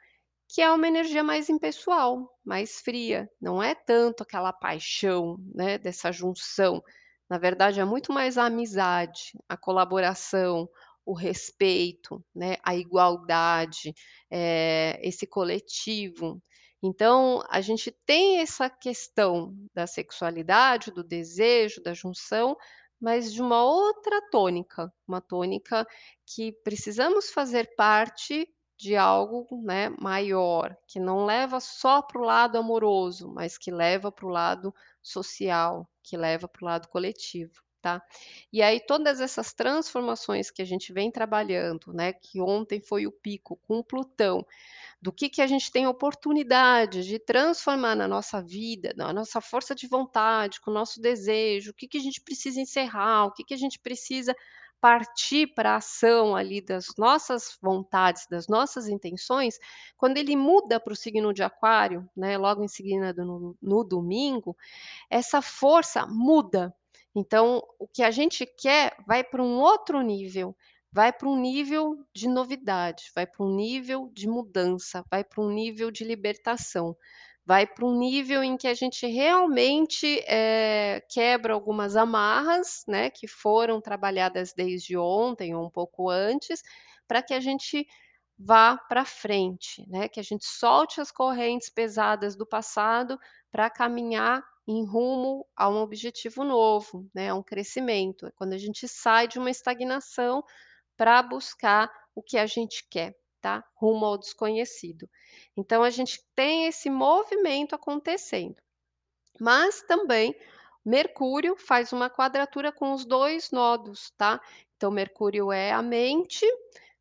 que 0.49 0.63
é 0.63 0.71
uma 0.73 0.89
energia 0.89 1.23
mais 1.25 1.49
impessoal, 1.49 2.31
mais 2.45 2.81
fria, 2.81 3.31
não 3.41 3.63
é 3.63 3.75
tanto 3.75 4.23
aquela 4.23 4.53
paixão, 4.53 5.37
né, 5.55 5.79
dessa 5.79 6.13
junção, 6.13 6.83
na 7.29 7.39
verdade 7.39 7.81
é 7.81 7.85
muito 7.85 8.13
mais 8.13 8.37
a 8.37 8.47
amizade, 8.47 9.33
a 9.49 9.57
colaboração, 9.57 10.69
o 11.05 11.15
respeito, 11.15 12.25
né, 12.35 12.57
a 12.63 12.75
igualdade, 12.77 13.95
eh, 14.31 14.99
esse 15.03 15.27
coletivo. 15.27 16.43
Então 16.83 17.43
a 17.51 17.61
gente 17.61 17.91
tem 18.07 18.39
essa 18.41 18.71
questão 18.71 19.55
da 19.75 19.87
sexualidade, 19.87 20.91
do 20.91 21.05
desejo, 21.05 21.83
da 21.83 21.93
junção, 21.95 22.57
mas 23.01 23.33
de 23.33 23.41
uma 23.43 23.65
outra 23.65 24.21
tônica, 24.31 24.93
uma 25.09 25.21
tônica 25.21 25.87
que 26.27 26.53
precisamos 26.65 27.31
fazer 27.31 27.75
parte 27.77 28.47
de 28.79 28.97
algo, 28.97 29.47
né, 29.63 29.91
maior, 30.01 30.75
que 30.87 30.99
não 30.99 31.27
leva 31.27 31.61
só 31.61 32.01
para 32.03 32.19
o 32.21 32.25
lado 32.25 32.57
amoroso, 32.59 33.31
mas 33.33 33.59
que 33.59 33.71
leva 33.71 34.11
para 34.11 34.27
o 34.27 34.31
lado 34.31 34.75
social, 35.03 35.87
que 36.03 36.17
leva 36.17 36.49
para 36.49 36.63
o 36.63 36.67
lado 36.67 36.89
coletivo, 36.89 37.53
tá. 37.81 38.03
E 38.53 38.63
aí 38.63 38.81
todas 38.81 39.21
essas 39.21 39.53
transformações 39.53 40.51
que 40.51 40.63
a 40.63 40.65
gente 40.65 40.93
vem 40.93 41.11
trabalhando, 41.11 41.93
né, 41.93 42.13
que 42.13 42.41
ontem 42.41 42.81
foi 42.81 43.07
o 43.07 43.13
pico 43.13 43.57
com 43.67 43.83
Plutão, 43.83 44.45
do 45.03 45.13
que 45.13 45.29
que 45.29 45.43
a 45.43 45.47
gente 45.47 45.71
tem 45.73 45.87
oportunidade 45.87 47.05
de 47.07 47.19
transformar 47.19 47.97
na 47.97 48.09
nossa 48.09 48.43
vida, 48.43 48.93
na 48.97 49.13
nossa 49.13 49.41
força 49.41 49.75
de 49.75 49.87
vontade, 49.89 50.61
com 50.61 50.71
o 50.71 50.75
nosso 50.75 51.01
desejo, 51.01 51.73
o 51.73 51.75
que 51.75 51.89
que 51.89 51.99
a 51.99 52.03
gente 52.03 52.21
precisa 52.23 52.61
encerrar, 52.61 53.27
o 53.27 53.33
que 53.33 53.45
que 53.45 53.55
a 53.55 53.59
gente 53.59 53.79
precisa 53.81 54.35
partir 54.81 55.49
pra 55.55 55.77
ação 55.77 56.35
ali 56.37 56.61
das 56.63 56.87
nossas 56.99 57.59
vontades, 57.63 58.27
das 58.31 58.49
nossas 58.49 58.89
intenções, 58.89 59.59
quando 59.97 60.17
ele 60.19 60.37
muda 60.37 60.81
para 60.81 60.93
o 60.93 60.97
signo 60.97 61.35
de 61.35 61.43
aquário, 61.43 62.09
né, 62.17 62.39
logo 62.39 62.65
em 62.65 62.69
seguida 62.69 63.13
no 63.25 63.57
no 63.61 63.85
domingo, 63.85 64.57
essa 65.11 65.43
força 65.43 66.07
muda. 66.07 66.75
Então 67.15 67.63
o 67.79 67.87
que 67.89 68.03
a 68.03 68.11
gente 68.11 68.47
quer 68.47 68.97
vai 69.07 69.25
para 69.25 69.43
um 69.43 69.59
outro 69.61 70.01
nível, 70.03 70.57
vai 70.93 71.13
para 71.13 71.29
um 71.29 71.37
nível 71.41 71.97
de 72.15 72.29
novidade, 72.29 73.05
vai 73.15 73.27
para 73.27 73.45
um 73.45 73.55
nível 73.55 74.11
de 74.13 74.29
mudança, 74.29 75.05
vai 75.11 75.25
para 75.25 75.43
um 75.43 75.51
nível 75.51 75.91
de 75.91 76.05
libertação, 76.05 76.97
vai 77.47 77.67
para 77.67 77.85
um 77.87 77.99
nível 77.99 78.43
em 78.45 78.57
que 78.57 78.69
a 78.69 78.75
gente 78.75 79.07
realmente, 79.07 80.23
eh, 80.29 81.03
quebra 81.11 81.53
algumas 81.55 81.97
amarras, 81.97 82.85
né, 82.89 83.11
que 83.11 83.27
foram 83.27 83.81
trabalhadas 83.81 84.53
desde 84.57 84.97
ontem 84.97 85.55
ou 85.55 85.67
um 85.67 85.71
pouco 85.71 86.09
antes, 86.11 86.63
para 87.09 87.23
que 87.23 87.35
a 87.35 87.41
gente 87.41 87.87
vá 88.39 88.77
para 88.89 89.05
frente, 89.05 89.85
né, 89.89 90.09
que 90.09 90.21
a 90.21 90.23
gente 90.23 90.45
solte 90.47 91.01
as 91.01 91.11
correntes 91.13 91.71
pesadas 91.71 92.37
do 92.37 92.47
passado, 92.47 93.19
para 93.51 93.69
caminhar 93.71 94.43
em 94.71 94.85
rumo 94.85 95.45
a 95.57 95.69
um 95.69 95.79
objetivo 95.79 96.45
novo, 96.45 97.09
né, 97.13 97.31
a 97.31 97.35
um 97.35 97.43
crescimento, 97.43 98.27
é 98.27 98.31
quando 98.31 98.53
a 98.53 98.59
gente 98.59 98.87
sai 98.87 99.27
de 99.27 99.39
uma 99.39 99.51
estagnação 99.51 100.45
para 100.97 101.21
buscar 101.23 101.91
o 102.15 102.23
que 102.23 102.39
a 102.39 102.47
gente 102.47 102.87
quer, 102.89 103.17
tá, 103.41 103.65
rumo 103.75 104.07
ao 104.07 104.17
desconhecido. 104.17 105.09
Então 105.57 105.83
a 105.83 105.91
gente 105.91 106.23
tem 106.37 106.67
esse 106.67 106.89
movimento 106.89 107.75
acontecendo. 107.75 108.57
Mas 109.41 109.83
também 109.83 110.37
Mercúrio 110.85 111.57
faz 111.57 111.93
uma 111.93 112.09
quadratura 112.09 112.71
com 112.71 112.93
os 112.93 113.05
2 113.05 113.51
nodos, 113.51 114.13
tá. 114.17 114.41
Então 114.77 114.91
Mercúrio 114.91 115.51
é 115.51 115.73
a 115.73 115.83
mente, 115.83 116.47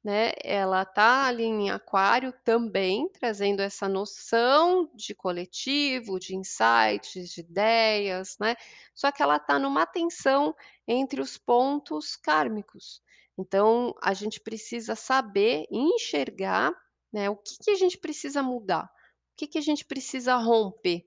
né, 0.04 0.32
ela 0.44 0.84
está 0.84 1.26
ali 1.26 1.44
em 1.44 1.70
aquário 1.70 2.34
também, 2.44 3.10
trazendo 3.10 3.62
essa 3.62 3.88
noção 3.90 4.90
de 4.96 5.14
coletivo, 5.14 6.20
de 6.20 6.36
insights, 6.36 7.30
de 7.30 7.42
ideias, 7.42 8.38
né, 8.40 8.56
só 8.96 9.12
que 9.12 9.22
ela 9.22 9.36
está 9.36 9.60
numa 9.60 9.86
tensão 9.86 10.56
entre 10.88 11.22
os 11.22 11.38
pontos 11.38 12.16
kármicos. 12.16 13.02
Então 13.38 13.94
a 14.02 14.14
gente 14.14 14.40
precisa 14.40 14.96
saber 14.96 15.66
enxergar, 15.70 16.72
né, 17.12 17.30
o 17.30 17.36
que 17.36 17.58
que 17.62 17.72
a 17.72 17.76
gente 17.76 17.98
precisa 17.98 18.42
mudar, 18.42 18.86
o 18.86 19.36
que 19.38 19.48
que 19.48 19.58
a 19.58 19.62
gente 19.62 19.84
precisa 19.84 20.36
romper, 20.38 21.06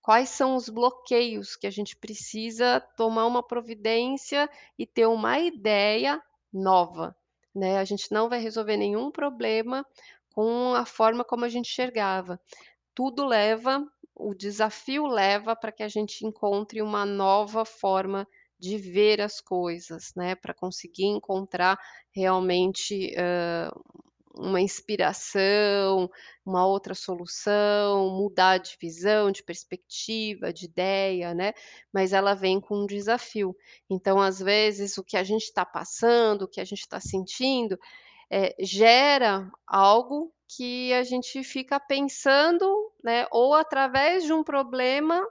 quais 0.00 0.30
são 0.30 0.56
os 0.56 0.70
bloqueios 0.70 1.54
que 1.54 1.66
a 1.66 1.70
gente 1.70 1.96
precisa 1.96 2.80
tomar 2.96 3.26
uma 3.26 3.42
providência 3.42 4.48
e 4.78 4.86
ter 4.86 5.06
uma 5.06 5.38
ideia 5.38 6.22
nova, 6.52 7.14
né. 7.54 7.78
A 7.78 7.84
gente 7.84 8.10
não 8.12 8.28
vai 8.28 8.40
resolver 8.40 8.76
nenhum 8.76 9.10
problema 9.10 9.84
com 10.34 10.74
a 10.74 10.86
forma 10.86 11.24
como 11.24 11.44
a 11.44 11.48
gente 11.48 11.70
enxergava. 11.70 12.40
Tudo 12.94 13.26
leva 13.26 13.86
o 14.16 14.34
desafio 14.34 15.06
leva 15.06 15.56
para 15.56 15.72
que 15.72 15.82
a 15.82 15.88
gente 15.88 16.26
encontre 16.26 16.82
uma 16.82 17.06
nova 17.06 17.64
forma 17.64 18.28
de 18.58 18.78
ver 18.78 19.20
as 19.20 19.40
coisas, 19.40 20.12
né, 20.16 20.34
para 20.36 20.54
conseguir 20.54 21.06
encontrar 21.06 21.78
realmente, 22.14 23.14
hã, 23.18 23.70
uma 24.34 24.60
inspiração, 24.60 26.10
uma 26.44 26.66
outra 26.66 26.94
solução, 26.94 28.10
mudar 28.10 28.58
de 28.58 28.76
visão, 28.80 29.30
de 29.30 29.42
perspectiva, 29.42 30.52
de 30.52 30.66
ideia, 30.66 31.34
né, 31.34 31.52
mas 31.92 32.12
ela 32.12 32.34
vem 32.34 32.60
com 32.60 32.82
um 32.84 32.86
desafio. 32.86 33.54
Então, 33.90 34.20
às 34.20 34.38
vezes, 34.40 34.98
o 34.98 35.04
que 35.04 35.16
a 35.16 35.24
gente 35.24 35.44
está 35.44 35.64
passando, 35.64 36.42
o 36.42 36.48
que 36.48 36.60
a 36.60 36.64
gente 36.64 36.80
está 36.80 37.00
sentindo, 37.00 37.78
eh, 38.30 38.54
gera 38.60 39.50
algo 39.66 40.32
que 40.56 40.92
a 40.94 41.02
gente 41.02 41.42
fica 41.44 41.80
pensando, 41.80 42.66
né, 43.04 43.26
ou 43.32 43.54
através 43.54 44.24
de 44.24 44.32
um 44.32 44.44
problema 44.44 45.26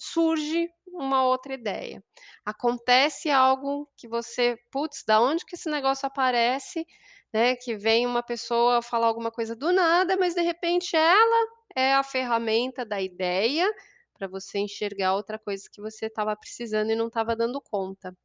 surge 0.00 0.68
uma 0.86 1.24
outra 1.26 1.54
ideia. 1.54 2.02
Acontece 2.44 3.30
algo 3.30 3.88
que 3.96 4.08
você: 4.08 4.56
"Putz, 4.70 5.04
da 5.06 5.20
onde 5.20 5.44
que 5.44 5.54
esse 5.56 5.68
negócio 5.70 6.06
aparece?", 6.06 6.86
né, 7.32 7.56
que 7.56 7.76
vem 7.76 8.06
uma 8.06 8.22
pessoa 8.22 8.82
falar 8.82 9.06
alguma 9.06 9.30
coisa 9.30 9.54
do 9.56 9.72
nada, 9.72 10.16
mas 10.16 10.34
de 10.34 10.42
repente 10.42 10.96
ela 10.96 11.46
é 11.76 11.94
a 11.94 12.02
ferramenta 12.02 12.84
da 12.84 13.00
ideia 13.00 13.70
para 14.14 14.26
você 14.28 14.58
enxergar 14.58 15.14
outra 15.14 15.38
coisa 15.38 15.64
que 15.72 15.80
você 15.80 16.06
estava 16.06 16.34
precisando 16.36 16.90
e 16.90 16.96
não 16.96 17.06
estava 17.08 17.36
dando 17.36 17.60
conta. 17.60 18.16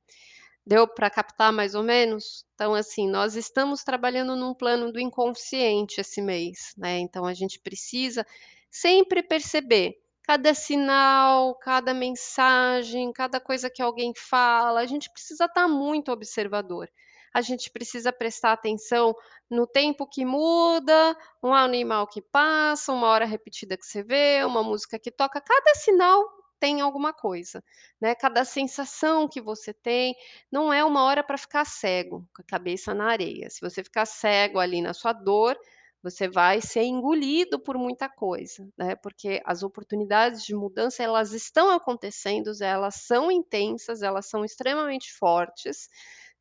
Deu 0.66 0.88
para 0.88 1.10
captar 1.10 1.52
mais 1.52 1.76
ou 1.76 1.84
menos? 1.84 2.46
Então, 2.56 2.74
assim, 2.74 3.08
nós 3.10 3.36
estamos 3.36 3.84
trabalhando 3.84 4.36
num 4.36 4.54
plano 4.54 4.92
do 4.94 5.00
inconsciente 5.00 6.00
esse 6.02 6.22
mês, 6.22 6.74
né, 6.78 7.00
então 7.00 7.26
a 7.26 7.34
gente 7.34 7.60
precisa 7.60 8.26
sempre 8.72 9.22
perceber 9.22 9.96
cada 10.24 10.54
sinal, 10.54 11.56
cada 11.60 11.94
mensagem, 11.94 13.12
cada 13.12 13.42
coisa 13.42 13.70
que 13.70 13.82
alguém 13.82 14.14
fala, 14.16 14.80
a 14.80 14.86
gente 14.86 15.12
precisa 15.12 15.46
estar 15.46 15.68
muito 15.68 16.12
observador. 16.12 16.90
A 17.34 17.42
gente 17.42 17.70
precisa 17.72 18.12
prestar 18.14 18.54
atenção 18.54 19.16
no 19.50 19.66
tempo 19.68 20.08
que 20.08 20.26
muda, 20.26 21.18
um 21.44 21.54
animal 21.54 22.08
que 22.08 22.22
passa, 22.22 22.92
uma 22.94 23.08
hora 23.08 23.26
repetida 23.26 23.78
que 23.78 23.86
você 23.86 24.04
vê, 24.04 24.44
uma 24.46 24.64
música 24.64 25.00
que 25.00 25.12
toca, 25.12 25.42
cada 25.42 25.76
sinal 25.76 26.24
tem 26.60 26.80
alguma 26.80 27.12
coisa, 27.12 27.62
né, 28.00 28.16
cada 28.16 28.46
sensação 28.46 29.28
que 29.28 29.42
você 29.42 29.74
tem, 29.74 30.16
não 30.52 30.72
é 30.72 30.84
uma 30.86 31.04
hora 31.04 31.22
para 31.22 31.38
ficar 31.38 31.66
cego, 31.66 32.26
com 32.34 32.42
a 32.42 32.46
cabeça 32.46 32.94
na 32.94 33.08
areia. 33.08 33.50
Se 33.50 33.60
você 33.60 33.84
ficar 33.84 34.06
cego 34.06 34.60
ali 34.60 34.82
na 34.82 34.94
sua 34.94 35.12
dor, 35.12 35.58
você 36.02 36.28
vai 36.28 36.62
ser 36.62 36.84
engolido 36.84 37.60
por 37.60 37.78
muita 37.78 38.08
coisa, 38.10 38.66
né, 38.78 38.96
porque 38.96 39.42
as 39.46 39.62
oportunidades 39.64 40.44
de 40.44 40.56
mudança 40.56 41.04
elas 41.04 41.34
estão 41.34 41.70
acontecendo, 41.72 42.52
elas 42.62 42.96
são 42.96 43.30
intensas, 43.32 44.02
elas 44.02 44.28
são 44.30 44.46
extremamente 44.46 45.12
fortes, 45.14 45.90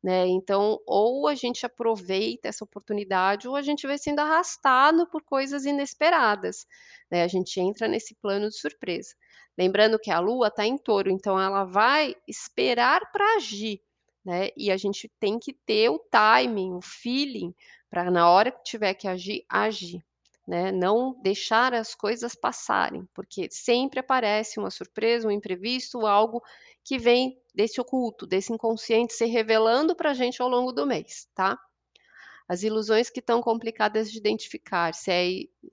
né, 0.03 0.27
então 0.27 0.79
ou 0.85 1.27
a 1.27 1.35
gente 1.35 1.65
aproveita 1.65 2.49
essa 2.49 2.65
oportunidade 2.65 3.47
ou 3.47 3.55
a 3.55 3.61
gente 3.61 3.87
vai 3.87 3.97
sendo 3.97 4.19
arrastado 4.19 5.07
por 5.09 5.23
coisas 5.23 5.65
inesperadas, 5.65 6.67
né, 7.09 7.23
a 7.23 7.27
gente 7.27 7.59
entra 7.59 7.87
nesse 7.87 8.13
plano 8.15 8.49
de 8.49 8.57
surpresa. 8.57 9.15
Lembrando 9.57 9.99
que 9.99 10.11
a 10.11 10.19
lua 10.19 10.47
está 10.47 10.65
em 10.65 10.77
touro, 10.77 11.09
então 11.09 11.39
ela 11.39 11.63
vai 11.63 12.15
esperar 12.27 13.11
para 13.11 13.35
agir, 13.35 13.81
né, 14.25 14.49
e 14.57 14.69
a 14.69 14.77
gente 14.77 15.09
tem 15.19 15.39
que 15.39 15.53
ter 15.53 15.89
o 15.89 15.99
timing, 15.99 16.73
o 16.73 16.81
feeling, 16.81 17.53
para 17.89 18.11
na 18.11 18.29
hora 18.29 18.51
que 18.51 18.63
tiver 18.63 18.93
que 18.95 19.07
agir, 19.07 19.45
agir, 19.47 20.03
né, 20.47 20.71
não 20.71 21.13
deixar 21.21 21.73
as 21.73 21.95
coisas 21.95 22.35
passarem, 22.35 23.07
porque 23.13 23.47
sempre 23.51 23.99
aparece 23.99 24.59
uma 24.59 24.69
surpresa, 24.71 25.27
um 25.27 25.31
imprevisto, 25.31 26.05
algo 26.05 26.41
que 26.83 26.97
vem 26.97 27.37
desse 27.55 27.79
oculto, 27.79 28.27
desse 28.27 28.51
inconsciente 28.53 29.13
se 29.13 29.25
revelando 29.25 29.95
para 29.95 30.11
a 30.11 30.13
gente 30.13 30.41
ao 30.41 30.49
longo 30.49 30.71
do 30.73 30.85
mês, 30.85 31.27
tá? 31.33 31.57
As 32.47 32.61
ilusões 32.61 33.09
que 33.09 33.19
estão 33.21 33.41
complicadas 33.41 34.11
de 34.11 34.17
identificar, 34.17 34.93
se 34.93 35.11
é 35.11 35.25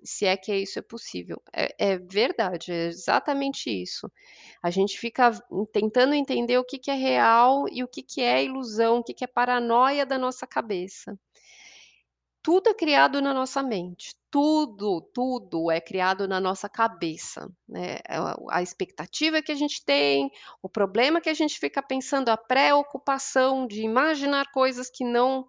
se 0.05 0.25
é 0.27 0.37
que 0.37 0.55
isso 0.55 0.79
é 0.79 0.83
possível. 0.83 1.43
É 1.53 1.75
é 1.79 1.99
verdade, 1.99 2.73
é 2.73 2.87
exatamente 2.87 3.69
isso. 3.71 4.11
A 4.63 4.71
gente 4.71 4.99
fica 4.99 5.31
tentando 5.73 6.15
entender 6.15 6.59
o 6.59 6.65
que 6.65 6.79
que 6.79 6.91
é 6.91 6.95
real 6.95 7.67
e 7.71 7.83
o 7.85 7.89
que 7.89 8.03
que 8.03 8.23
é 8.23 8.45
ilusão, 8.45 8.99
o 8.99 9.05
que 9.05 9.15
que 9.15 9.25
é 9.25 9.27
paranoia 9.29 10.07
da 10.07 10.19
nossa 10.19 10.47
cabeça. 10.47 11.19
Tudo 12.45 12.71
é 12.71 12.75
criado 12.75 13.21
na 13.21 13.35
nossa 13.35 13.63
mente, 13.63 14.15
tudo, 14.31 15.03
tudo 15.13 15.71
é 15.71 15.79
criado 15.79 16.27
na 16.27 16.41
nossa 16.41 16.71
cabeça, 16.71 17.51
né, 17.69 17.99
a 18.09 18.35
a 18.59 18.63
expectativa 18.63 19.43
que 19.43 19.53
a 19.53 19.55
gente 19.55 19.85
tem, 19.85 20.31
o 20.63 20.69
problema 20.69 21.21
que 21.21 21.29
a 21.29 21.35
gente 21.35 21.59
fica 21.59 21.83
pensando, 21.83 22.31
a 22.31 22.39
preocupação 22.39 23.67
de 23.67 23.83
imaginar 23.83 24.51
coisas 24.53 24.89
que 24.91 25.05
não 25.05 25.47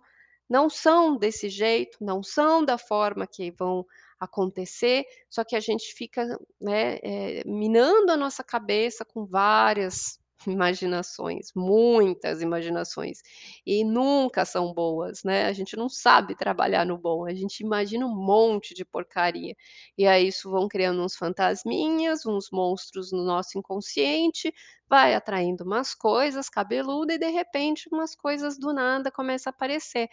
não 0.50 0.70
são 0.70 1.18
desse 1.18 1.48
jeito, 1.50 1.98
não 2.04 2.22
são 2.22 2.66
da 2.66 2.78
forma 2.78 3.26
que 3.26 3.52
vão 3.52 3.86
acontecer, 4.20 5.06
só 5.30 5.46
que 5.46 5.56
a 5.56 5.62
gente 5.62 5.94
fica, 5.96 6.26
né, 6.60 6.98
eh, 7.02 7.44
minando 7.46 8.12
a 8.12 8.18
nossa 8.18 8.44
cabeça 8.44 9.06
com 9.06 9.26
várias 9.26 10.20
imaginações, 10.48 11.52
muitas 11.56 12.42
imaginações, 12.42 13.20
e 13.66 13.84
nunca 13.84 14.46
são 14.46 14.74
boas, 14.74 15.24
né, 15.24 15.46
a 15.46 15.54
gente 15.54 15.76
não 15.78 15.90
sabe 15.90 16.36
trabalhar 16.36 16.86
no 16.86 16.98
bom, 16.98 17.26
a 17.26 17.34
gente 17.34 17.62
imagina 17.62 18.06
um 18.06 18.16
monte 18.16 18.74
de 18.74 18.86
porcaria, 18.86 19.56
e 19.98 20.06
aí 20.08 20.28
isso 20.28 20.50
vão 20.50 20.68
criando 20.68 21.02
uns 21.04 21.16
fantasminhas, 21.16 22.26
uns 22.26 22.50
monstros 22.52 23.12
no 23.12 23.24
nosso 23.24 23.58
inconsciente, 23.58 24.54
vai 24.90 25.14
atraindo 25.16 25.64
umas 25.64 25.94
coisas 25.94 26.50
cabeluda 26.50 27.14
e 27.14 27.18
de 27.18 27.30
repente 27.30 27.88
umas 27.92 28.16
coisas 28.16 28.58
do 28.58 28.74
nada 28.74 29.10
começa 29.12 29.50
a 29.50 29.52
aparecer. 29.52 30.10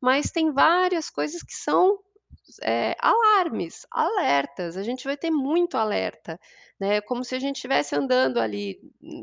Mas 0.00 0.30
tem 0.30 0.52
várias 0.52 1.10
coisas 1.10 1.42
que 1.42 1.54
são, 1.54 1.98
eh, 2.62 2.94
alarmes, 3.00 3.86
alertas, 3.90 4.76
a 4.76 4.82
gente 4.82 5.04
vai 5.04 5.16
ter 5.16 5.30
muito 5.30 5.76
alerta, 5.76 6.40
né, 6.80 7.00
como 7.00 7.24
se 7.24 7.34
a 7.34 7.38
gente 7.38 7.56
estivesse 7.56 7.94
andando 7.96 8.38
ali, 8.40 8.80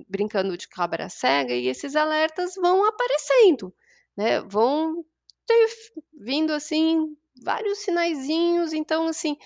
brincando 0.09 0.57
de 0.57 0.67
cabra 0.67 1.09
cega 1.09 1.53
e 1.53 1.67
esses 1.67 1.95
alertas 1.95 2.55
vão 2.55 2.85
aparecendo, 2.85 3.73
né, 4.17 4.41
vão 4.41 5.05
ter 5.45 5.67
vindo, 6.13 6.53
assim, 6.53 7.15
vários 7.43 7.79
sinaizinhos, 7.79 8.73
então, 8.73 9.07
assim, 9.07 9.37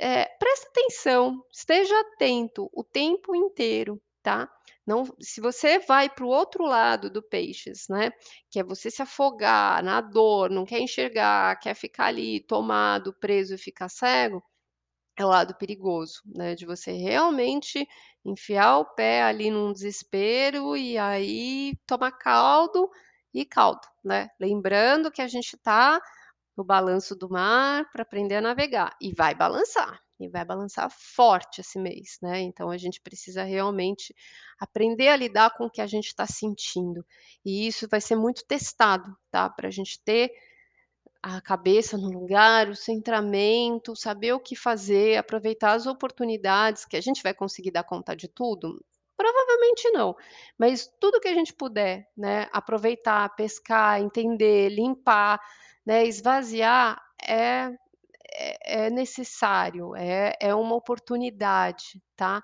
eh, 0.00 0.26
presta 0.38 0.68
atenção, 0.70 1.44
esteja 1.52 1.98
atento 2.00 2.70
o 2.74 2.84
tempo 2.84 3.34
inteiro, 3.36 4.00
tá. 4.22 4.50
Não 4.86 5.04
se 5.20 5.40
você 5.40 5.78
vai 5.80 6.08
para 6.08 6.24
o 6.24 6.28
outro 6.28 6.64
lado 6.64 7.10
do 7.10 7.22
peixes, 7.22 7.86
né, 7.90 8.10
que 8.50 8.60
é 8.60 8.64
você 8.64 8.90
se 8.90 9.02
afogar 9.02 9.82
na 9.82 10.00
dor, 10.00 10.48
não 10.50 10.64
quer 10.64 10.78
enxergar, 10.80 11.58
quer 11.58 11.74
ficar 11.74 12.06
ali 12.06 12.40
tomado, 12.46 13.12
preso 13.20 13.54
e 13.54 13.58
ficar 13.58 13.88
cego, 13.88 14.42
é 15.18 15.24
o 15.24 15.28
lado 15.28 15.54
perigoso, 15.56 16.22
né, 16.36 16.54
de 16.56 16.66
você 16.66 16.92
realmente 16.92 17.86
enfiar 18.24 18.78
o 18.78 18.86
pé 18.94 19.22
ali 19.24 19.50
num 19.50 19.72
desespero 19.72 20.76
e 20.76 20.98
aí 20.98 21.74
tomar 21.86 22.12
caldo 22.12 22.90
e 23.34 23.44
caldo, 23.46 23.80
né. 24.04 24.28
Lembrando 24.40 25.10
que 25.12 25.22
a 25.22 25.28
gente 25.28 25.54
está 25.56 26.00
no 26.56 26.64
balanço 26.64 27.16
do 27.16 27.28
mar 27.30 27.84
para 27.92 28.02
aprender 28.02 28.36
a 28.36 28.42
navegar, 28.42 28.96
e 29.02 29.14
vai 29.14 29.34
balançar, 29.34 30.00
e 30.18 30.28
vai 30.28 30.44
balançar 30.44 30.90
forte 30.90 31.60
esse 31.60 31.78
mês, 31.78 32.18
né, 32.22 32.40
então 32.40 32.70
a 32.70 32.78
gente 32.78 33.00
precisa 33.00 33.42
realmente 33.42 34.14
aprender 34.58 35.08
a 35.08 35.16
lidar 35.16 35.50
com 35.56 35.66
o 35.66 35.70
que 35.70 35.80
a 35.80 35.86
gente 35.86 36.06
está 36.06 36.26
sentindo, 36.26 37.04
e 37.44 37.66
isso 37.66 37.86
vai 37.88 38.00
ser 38.00 38.16
muito 38.16 38.44
testado, 38.46 39.16
tá, 39.30 39.48
para 39.50 39.68
a 39.68 39.70
gente 39.70 40.02
ter 40.02 40.30
a 41.22 41.40
cabeça 41.40 41.98
no 41.98 42.08
lugar, 42.08 42.68
o 42.68 42.76
centramento, 42.76 43.96
saber 43.96 44.32
o 44.32 44.38
que 44.40 44.54
fazer, 44.54 45.16
aproveitar 45.16 45.72
as 45.72 45.86
oportunidades, 45.86 46.84
que 46.84 46.96
a 46.96 47.00
gente 47.00 47.22
vai 47.22 47.34
conseguir 47.34 47.72
dar 47.72 47.82
conta 47.82 48.14
de 48.14 48.28
tudo? 48.28 48.80
Provavelmente 49.16 49.90
não, 49.90 50.14
mas 50.56 50.86
tudo 51.00 51.20
que 51.20 51.26
a 51.26 51.34
gente 51.34 51.52
puder, 51.52 52.06
né, 52.16 52.48
aproveitar, 52.52 53.34
pescar, 53.34 54.00
entender, 54.00 54.68
limpar, 54.68 55.40
né, 55.84 56.06
esvaziar, 56.06 57.02
é 57.26 57.70
é 58.36 58.86
é 58.86 58.90
necessário, 58.90 59.94
é 59.96 60.34
é 60.40 60.54
uma 60.54 60.74
oportunidade, 60.76 62.02
tá. 62.16 62.42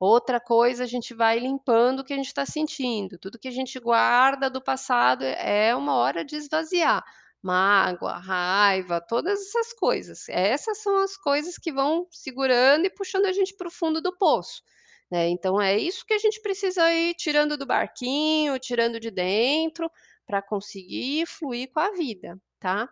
Outra 0.00 0.40
coisa, 0.40 0.84
a 0.84 0.86
gente 0.86 1.14
vai 1.14 1.38
limpando 1.38 2.00
o 2.00 2.04
que 2.04 2.12
a 2.12 2.16
gente 2.16 2.26
está 2.26 2.44
sentindo, 2.46 3.18
tudo 3.18 3.38
que 3.38 3.48
a 3.48 3.52
gente 3.52 3.78
guarda 3.80 4.50
do 4.50 4.60
passado 4.62 5.24
é 5.24 5.74
uma 5.76 5.94
hora 5.96 6.24
de 6.24 6.36
esvaziar, 6.36 7.04
mágoa, 7.42 8.18
raiva, 8.18 9.00
todas 9.00 9.40
essas 9.40 9.72
coisas, 9.72 10.28
essas 10.28 10.78
são 10.82 10.98
as 11.02 11.16
coisas 11.16 11.56
que 11.58 11.72
vão 11.72 12.06
segurando 12.10 12.86
e 12.86 12.90
puxando 12.90 13.26
a 13.26 13.32
gente 13.32 13.54
para 13.56 13.68
o 13.68 13.70
fundo 13.70 14.00
do 14.02 14.16
poço, 14.16 14.62
né, 15.10 15.28
então 15.28 15.60
é 15.60 15.78
isso 15.78 16.04
que 16.06 16.14
a 16.14 16.18
gente 16.18 16.40
precisa 16.42 16.92
ir 16.92 17.14
tirando 17.14 17.56
do 17.56 17.66
barquinho, 17.66 18.58
tirando 18.58 18.98
de 19.00 19.10
dentro, 19.10 19.90
para 20.26 20.42
conseguir 20.42 21.26
fluir 21.26 21.70
com 21.72 21.80
a 21.80 21.90
vida, 21.92 22.38
tá. 22.60 22.88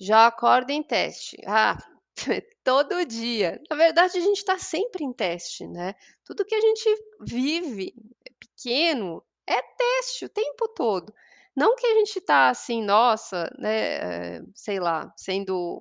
Já 0.00 0.26
acorda 0.26 0.72
em 0.72 0.82
teste. 0.82 1.36
Ah, 1.46 1.76
todo 2.64 3.04
dia. 3.04 3.60
Na 3.70 3.76
verdade, 3.76 4.16
a 4.18 4.20
gente 4.20 4.38
está 4.38 4.58
sempre 4.58 5.04
em 5.04 5.12
teste, 5.12 5.66
né. 5.66 5.94
Tudo 6.24 6.44
que 6.44 6.54
a 6.54 6.60
gente 6.60 6.88
vive, 7.20 7.92
pequeno, 8.38 9.22
é 9.46 9.60
teste 9.62 10.24
o 10.24 10.28
tempo 10.28 10.68
todo. 10.68 11.12
Não 11.54 11.76
que 11.76 11.86
a 11.86 11.94
gente 11.98 12.18
está 12.18 12.48
assim, 12.48 12.82
nossa, 12.82 13.50
né, 13.58 14.38
eh, 14.38 14.42
sei 14.54 14.80
lá, 14.80 15.12
sendo, 15.16 15.78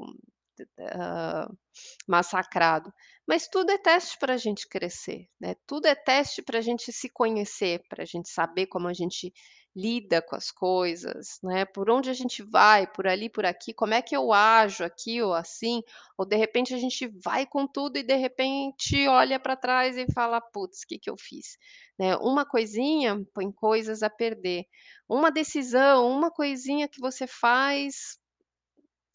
hã, 0.79 1.47
massacrado, 2.07 2.93
mas 3.29 3.47
tudo 3.47 3.69
é 3.69 3.77
teste 3.77 4.17
para 4.17 4.33
a 4.33 4.37
gente 4.37 4.67
crescer, 4.67 5.27
né, 5.39 5.53
tudo 5.67 5.85
é 5.85 5.93
teste 5.93 6.41
para 6.41 6.57
a 6.57 6.61
gente 6.61 6.91
se 6.91 7.07
conhecer, 7.07 7.79
para 7.87 8.01
a 8.01 8.05
gente 8.05 8.27
saber 8.27 8.65
como 8.65 8.87
a 8.87 8.93
gente 8.93 9.31
lida 9.75 10.19
com 10.19 10.35
as 10.35 10.49
coisas, 10.49 11.37
né, 11.43 11.63
por 11.63 11.91
onde 11.91 12.09
a 12.09 12.13
gente 12.13 12.41
vai, 12.41 12.87
por 12.91 13.05
ali, 13.05 13.29
por 13.29 13.45
aqui, 13.45 13.71
como 13.71 13.93
é 13.93 14.01
que 14.01 14.17
eu 14.17 14.33
ajo 14.33 14.83
aqui 14.83 15.21
ou 15.21 15.31
assim, 15.35 15.83
ou 16.17 16.25
de 16.25 16.35
repente 16.37 16.73
a 16.73 16.79
gente 16.79 17.07
vai 17.23 17.45
com 17.45 17.67
tudo 17.67 17.97
e 17.97 18.03
de 18.03 18.15
repente 18.15 19.07
olha 19.07 19.39
para 19.39 19.55
trás 19.55 19.95
e 19.95 20.11
fala: 20.11 20.41
"Putz, 20.41 20.83
que 20.83 20.97
que 20.97 21.07
eu 21.11 21.15
fiz?", 21.19 21.55
né, 21.99 22.17
uma 22.17 22.47
coisinha 22.47 23.15
põe 23.31 23.51
coisas 23.51 24.01
a 24.01 24.09
perder, 24.09 24.65
uma 25.07 25.29
decisão, 25.31 26.09
uma 26.09 26.31
coisinha 26.31 26.87
que 26.89 26.99
você 26.99 27.27
faz 27.27 28.17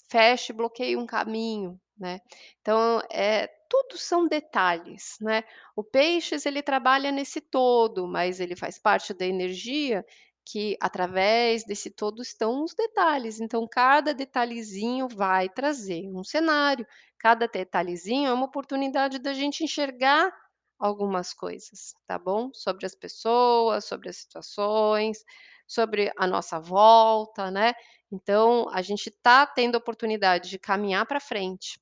fecha 0.08 0.52
e 0.52 0.56
bloqueia 0.56 0.98
um 0.98 1.04
caminho, 1.06 1.80
né. 1.98 2.20
Então, 2.60 3.00
eh, 3.12 3.48
tudo 3.68 3.96
são 3.98 4.26
detalhes, 4.28 5.16
né. 5.20 5.42
O 5.76 5.82
peixes 5.84 6.46
ele 6.46 6.62
trabalha 6.62 7.10
nesse 7.12 7.40
todo, 7.40 8.06
mas 8.08 8.40
ele 8.40 8.56
faz 8.56 8.78
parte 8.78 9.14
da 9.14 9.26
energia 9.26 10.04
que 10.46 10.76
através 10.80 11.64
desse 11.64 11.90
todo 11.90 12.20
estão 12.22 12.62
os 12.64 12.74
detalhes, 12.74 13.40
então 13.40 13.66
cada 13.70 14.12
detalhezinho 14.12 15.08
vai 15.08 15.48
trazer 15.48 16.02
um 16.14 16.22
cenário, 16.22 16.86
cada 17.18 17.46
detalhezinho 17.48 18.28
é 18.28 18.32
uma 18.32 18.44
oportunidade 18.46 19.18
da 19.18 19.32
gente 19.32 19.64
enxergar 19.64 20.30
algumas 20.78 21.32
coisas, 21.32 21.94
tá 22.06 22.18
bom, 22.18 22.50
sobre 22.52 22.84
as 22.86 22.94
pessoas, 22.94 23.84
sobre 23.86 24.10
as 24.10 24.16
situações, 24.18 25.18
sobre 25.66 26.12
a 26.18 26.26
nossa 26.26 26.60
volta, 26.60 27.50
né. 27.50 27.72
Então 28.12 28.68
a 28.70 28.82
gente 28.82 29.08
está 29.08 29.46
tendo 29.46 29.76
a 29.76 29.78
oportunidade 29.78 30.50
de 30.50 30.58
caminhar 30.58 31.06
para 31.06 31.20
frente, 31.20 31.78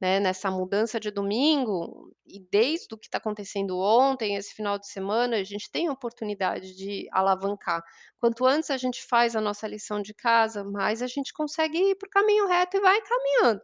né, 0.00 0.18
nessa 0.20 0.50
mudança 0.50 0.98
de 0.98 1.10
domingo, 1.10 2.10
e 2.26 2.40
desde 2.50 2.94
o 2.94 2.98
que 2.98 3.06
está 3.06 3.18
acontecendo 3.18 3.78
ontem, 3.78 4.36
esse 4.36 4.54
final 4.54 4.78
de 4.78 4.86
semana, 4.88 5.36
a 5.36 5.44
gente 5.44 5.70
tem 5.70 5.88
a 5.88 5.92
oportunidade 5.92 6.74
de 6.74 7.06
alavancar. 7.12 7.82
Quanto 8.18 8.46
antes 8.46 8.70
a 8.70 8.76
gente 8.78 9.02
faz 9.06 9.36
a 9.36 9.40
nossa 9.40 9.66
lição 9.68 10.00
de 10.00 10.14
casa, 10.14 10.64
mais 10.64 11.02
a 11.02 11.06
gente 11.06 11.32
consegue 11.34 11.78
ir 11.78 11.96
para 11.96 12.06
o 12.06 12.10
caminho 12.10 12.46
reto 12.46 12.76
e 12.76 12.80
vai 12.80 13.00
caminhando, 13.02 13.60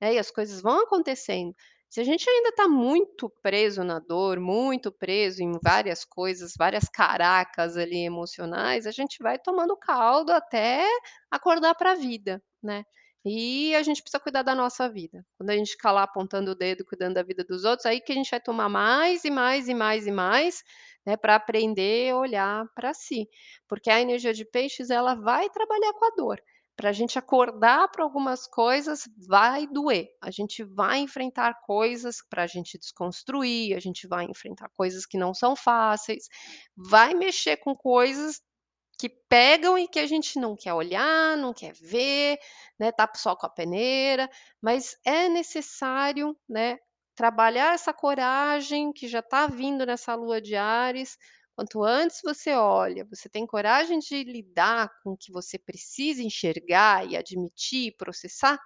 né, 0.00 0.14
e 0.14 0.18
as 0.18 0.30
coisas 0.30 0.60
vão 0.60 0.82
acontecendo. 0.82 1.54
Se 1.88 2.00
a 2.00 2.04
gente 2.04 2.28
ainda 2.28 2.50
está 2.50 2.68
muito 2.68 3.30
preso 3.42 3.82
na 3.82 3.98
dor, 3.98 4.38
muito 4.38 4.92
preso 4.92 5.42
em 5.42 5.52
várias 5.62 6.04
coisas, 6.04 6.52
várias 6.58 6.84
caracas 6.88 7.78
ali 7.78 8.04
emocionais, 8.04 8.86
a 8.86 8.90
gente 8.90 9.16
vai 9.22 9.38
tomando 9.38 9.74
caldo 9.76 10.30
até 10.32 10.86
acordar 11.30 11.74
para 11.74 11.92
a 11.92 11.94
vida, 11.94 12.42
né. 12.62 12.84
E 13.24 13.74
a 13.74 13.82
gente 13.82 14.00
precisa 14.00 14.20
cuidar 14.20 14.42
da 14.42 14.54
nossa 14.54 14.88
vida. 14.88 15.24
Quando 15.36 15.50
a 15.50 15.56
gente 15.56 15.72
ficar 15.72 15.92
lá 15.92 16.04
apontando 16.04 16.52
o 16.52 16.54
dedo, 16.54 16.84
cuidando 16.84 17.14
da 17.14 17.22
vida 17.22 17.44
dos 17.44 17.64
outros, 17.64 17.86
aí 17.86 18.00
que 18.00 18.12
a 18.12 18.14
gente 18.14 18.30
vai 18.30 18.40
tomar 18.40 18.68
mais 18.68 19.24
e 19.24 19.30
mais 19.30 19.68
e 19.68 19.74
mais 19.74 20.06
e 20.06 20.12
mais, 20.12 20.62
né, 21.04 21.16
para 21.16 21.34
aprender 21.34 22.10
a 22.10 22.16
olhar 22.16 22.64
para 22.74 22.94
si. 22.94 23.28
Porque 23.68 23.90
a 23.90 24.00
energia 24.00 24.32
de 24.32 24.44
peixes 24.44 24.88
ela 24.90 25.14
vai 25.14 25.50
trabalhar 25.50 25.92
com 25.94 26.04
a 26.04 26.10
dor. 26.16 26.40
Para 26.76 26.90
a 26.90 26.92
gente 26.92 27.18
acordar 27.18 27.88
para 27.90 28.04
algumas 28.04 28.46
coisas, 28.46 29.02
vai 29.26 29.66
doer. 29.66 30.06
A 30.22 30.30
gente 30.30 30.62
vai 30.62 31.00
enfrentar 31.00 31.54
coisas 31.66 32.18
para 32.30 32.44
a 32.44 32.46
gente 32.46 32.78
desconstruir, 32.78 33.76
a 33.76 33.80
gente 33.80 34.06
vai 34.06 34.26
enfrentar 34.26 34.68
coisas 34.76 35.04
que 35.04 35.18
não 35.18 35.34
são 35.34 35.56
fáceis, 35.56 36.28
vai 36.76 37.14
mexer 37.14 37.56
com 37.56 37.74
coisas 37.74 38.40
que 38.98 39.08
pegam 39.08 39.78
e 39.78 39.86
que 39.88 39.98
a 39.98 40.06
gente 40.06 40.38
não 40.38 40.56
quer 40.56 40.74
olhar, 40.74 41.36
não 41.36 41.54
quer 41.54 41.72
ver, 41.74 42.38
né, 42.78 42.90
tá 42.92 43.10
só 43.14 43.36
com 43.36 43.46
a 43.46 43.50
peneira, 43.50 44.28
mas 44.60 44.96
é 45.04 45.28
necessário, 45.28 46.36
né, 46.48 46.78
trabalhar 47.14 47.74
essa 47.74 47.92
coragem 47.92 48.92
que 48.92 49.08
já 49.08 49.20
está 49.20 49.46
vindo 49.46 49.84
nessa 49.86 50.14
lua 50.14 50.40
de 50.40 50.56
Áries. 50.56 51.16
Quanto 51.56 51.82
antes 51.82 52.20
você 52.24 52.52
olha, 52.54 53.04
você 53.06 53.28
tem 53.28 53.46
coragem 53.46 53.98
de 53.98 54.22
lidar 54.24 54.90
com 55.02 55.12
o 55.12 55.16
que 55.16 55.32
você 55.32 55.58
precisa 55.58 56.22
enxergar 56.22 57.06
e 57.08 57.16
admitir, 57.16 57.96
processar, 57.96 58.58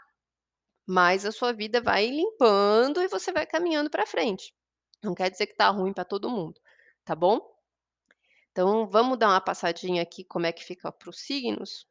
mais 0.87 1.25
a 1.27 1.33
sua 1.33 1.53
vida 1.53 1.81
vai 1.81 2.07
limpando 2.07 3.03
e 3.03 3.09
você 3.09 3.33
vai 3.33 3.47
caminhando 3.47 3.91
para 3.91 4.07
frente. 4.07 4.55
Não 5.03 5.15
quer 5.15 5.31
dizer 5.31 5.47
que 5.47 5.53
está 5.53 5.69
ruim 5.71 5.93
para 5.93 6.05
todo 6.05 6.31
mundo, 6.31 6.61
tá 7.05 7.15
bom? 7.15 7.41
Então 8.53 8.87
vamos 8.87 9.19
dar 9.19 9.29
uma 9.29 9.41
passadinha 9.41 10.03
aqui 10.03 10.23
como 10.23 10.47
é 10.47 10.53
que 10.53 10.65
fica 10.65 10.93
para 10.93 11.11
os 11.11 11.19
signos? 11.21 11.87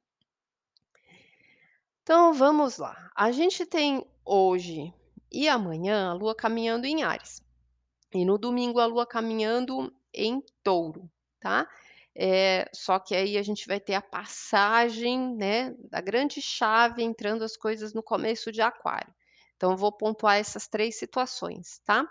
Então 2.04 2.34
vamos 2.34 2.78
lá, 2.78 3.12
a 3.15 3.32
gente 3.32 3.65
tem 3.65 4.06
hoje 4.26 4.93
e 5.32 5.47
amanhã 5.47 6.10
a 6.10 6.13
lua 6.13 6.36
caminhando 6.36 6.86
em 6.86 7.04
Áries, 7.04 7.43
e 8.13 8.26
no 8.26 8.38
domingo 8.38 8.80
a 8.80 8.86
lua 8.86 9.06
caminhando 9.06 9.93
em 10.13 10.43
Touro, 10.63 11.10
tá. 11.39 11.67
Eh, 12.15 12.69
só 12.74 13.00
que 13.00 13.15
aí 13.15 13.38
a 13.38 13.43
gente 13.43 13.67
vai 13.67 13.80
ter 13.80 13.93
a 13.93 14.02
passagem, 14.02 15.36
né, 15.36 15.74
da 15.89 16.02
grande 16.02 16.41
chave 16.41 17.04
entrando 17.04 17.43
as 17.43 17.56
coisas 17.56 17.93
no 17.93 18.04
começo 18.04 18.52
de 18.52 18.62
Aquário. 18.62 19.13
Então 19.56 19.78
vou 19.78 19.91
pontuar 19.91 20.38
essas 20.38 20.67
3 20.67 20.97
situações, 20.97 21.80
tá. 21.86 22.06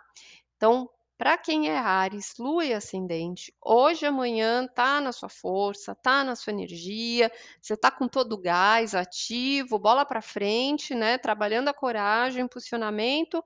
Então, 0.56 0.88
para 1.20 1.36
quem 1.36 1.68
é 1.68 1.76
Áries, 1.76 2.32
lua 2.38 2.64
e 2.64 2.72
ascendente, 2.72 3.54
hoje 3.62 4.06
amanhã 4.06 4.66
tá 4.66 5.02
na 5.02 5.12
sua 5.12 5.28
força, 5.28 5.94
tá 5.94 6.24
na 6.24 6.34
sua 6.34 6.50
energia, 6.50 7.30
você 7.60 7.76
tá 7.76 7.90
com 7.90 8.08
todo 8.08 8.32
o 8.32 8.38
gás 8.40 8.94
ativo, 8.94 9.78
bola 9.78 10.06
para 10.06 10.22
frente, 10.22 10.94
né, 10.94 11.18
trabalhando 11.18 11.68
a 11.68 11.74
coragem, 11.74 12.42
impulsionamento, 12.42 13.44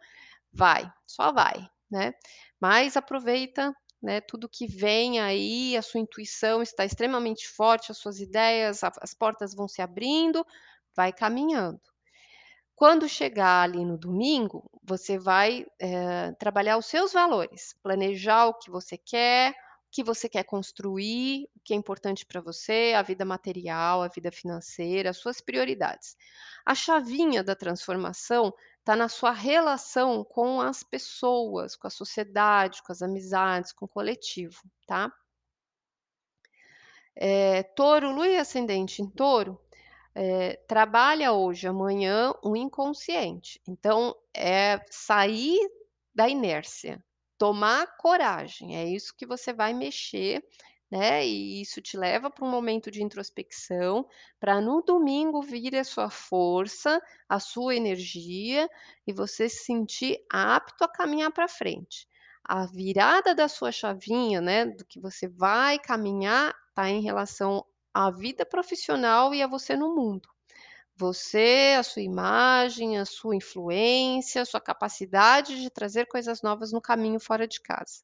vai, 0.53 0.89
só 1.07 1.33
vai, 1.33 1.69
né. 1.91 2.13
Mas 2.61 2.97
aproveita, 2.97 3.75
né, 4.01 4.21
tudo 4.21 4.49
que 4.49 4.69
vem 4.69 5.19
aí, 5.21 5.77
a 5.77 5.83
sua 5.83 5.99
intuição 5.99 6.63
está 6.63 6.85
extremamente 6.85 7.49
forte, 7.49 7.91
as 7.91 7.99
suas 7.99 8.21
ideias, 8.21 8.85
as 8.85 9.15
portas 9.15 9.53
vão 9.53 9.67
se 9.67 9.83
abrindo, 9.83 10.47
vai 10.95 11.13
caminhando. 11.13 11.81
Quando 12.77 13.09
chegar 13.09 13.63
ali 13.63 13.85
no 13.85 13.97
domingo, 13.97 14.69
você 14.83 15.17
vai, 15.17 15.65
eh, 15.81 16.33
trabalhar 16.39 16.77
os 16.77 16.87
seus 16.87 17.13
valores, 17.13 17.73
planejar 17.83 18.47
o 18.49 18.55
que 18.59 18.69
você 18.71 18.99
quer, 18.99 19.53
o 19.53 19.55
que 19.93 20.03
você 20.03 20.29
quer 20.29 20.43
construir, 20.45 21.45
o 21.57 21.61
que 21.65 21.73
é 21.73 21.77
importante 21.77 22.27
para 22.27 22.41
você, 22.41 22.93
a 22.97 23.03
vida 23.03 23.25
material, 23.25 24.03
a 24.03 24.09
vida 24.09 24.33
financeira, 24.33 25.11
as 25.11 25.19
suas 25.19 25.41
prioridades. 25.41 26.17
A 26.67 26.75
chavinha 26.75 27.45
da 27.45 27.55
transformação 27.55 28.53
está 28.81 28.97
na 28.97 29.09
sua 29.09 29.31
relação 29.31 30.25
com 30.25 30.61
as 30.61 30.83
pessoas, 30.83 31.77
com 31.77 31.87
a 31.87 31.91
sociedade, 31.91 32.83
com 32.83 32.91
as 32.93 33.03
amizades, 33.03 33.73
com 33.73 33.85
o 33.85 33.89
coletivo, 33.89 34.61
tá. 34.87 35.13
Eh, 37.17 37.63
Touro, 37.77 38.11
lua 38.13 38.29
e 38.29 38.37
ascendente 38.37 39.01
em 39.03 39.09
Touro, 39.09 39.61
eh, 40.15 40.57
trabalha 40.69 41.33
hoje, 41.33 41.67
amanhã 41.69 42.33
o 42.43 42.57
inconsciente, 42.57 43.61
então 43.69 44.15
é 44.37 44.81
sair 44.91 45.59
da 46.15 46.29
inércia, 46.29 47.05
tomar 47.39 47.97
coragem, 47.99 48.77
é 48.77 48.85
isso 48.89 49.15
que 49.17 49.27
você 49.27 49.53
vai 49.53 49.75
mexer, 49.75 50.43
né, 50.91 51.27
e 51.27 51.61
isso 51.61 51.81
te 51.83 51.97
leva 51.97 52.31
para 52.31 52.45
um 52.45 52.51
momento 52.51 52.91
de 52.91 53.03
introspecção, 53.03 54.07
para 54.39 54.61
no 54.61 54.83
domingo 54.83 55.43
vir 55.43 55.75
a 55.77 55.83
sua 55.85 56.09
força, 56.11 57.01
a 57.29 57.41
sua 57.41 57.75
energia 57.75 58.69
e 59.07 59.13
você 59.13 59.49
se 59.49 59.65
sentir 59.65 60.25
apto 60.31 60.85
a 60.85 60.89
caminhar 60.89 61.33
para 61.33 61.49
frente. 61.49 62.07
A 62.45 62.67
virada 62.67 63.35
da 63.35 63.49
sua 63.49 63.73
chavinha, 63.73 64.41
né, 64.41 64.67
do 64.67 64.85
que 64.85 65.01
você 65.01 65.27
vai 65.29 65.79
caminhar, 65.79 66.55
tá 66.75 66.89
em 66.89 67.01
relação 67.03 67.65
à 67.95 68.11
vida 68.11 68.45
profissional 68.45 69.33
e 69.33 69.43
a 69.43 69.47
você 69.47 69.77
no 69.77 69.95
mundo. 69.95 70.29
Você, 70.97 71.75
a 71.79 71.83
sua 71.83 72.03
imagem, 72.03 72.99
a 72.99 73.05
sua 73.05 73.37
influência, 73.37 74.43
a 74.43 74.45
sua 74.45 74.61
capacidade 74.61 75.61
de 75.61 75.71
trazer 75.71 76.07
coisas 76.07 76.43
novas 76.43 76.73
no 76.73 76.81
caminho 76.81 77.21
fora 77.21 77.49
de 77.49 77.61
casa. 77.61 78.03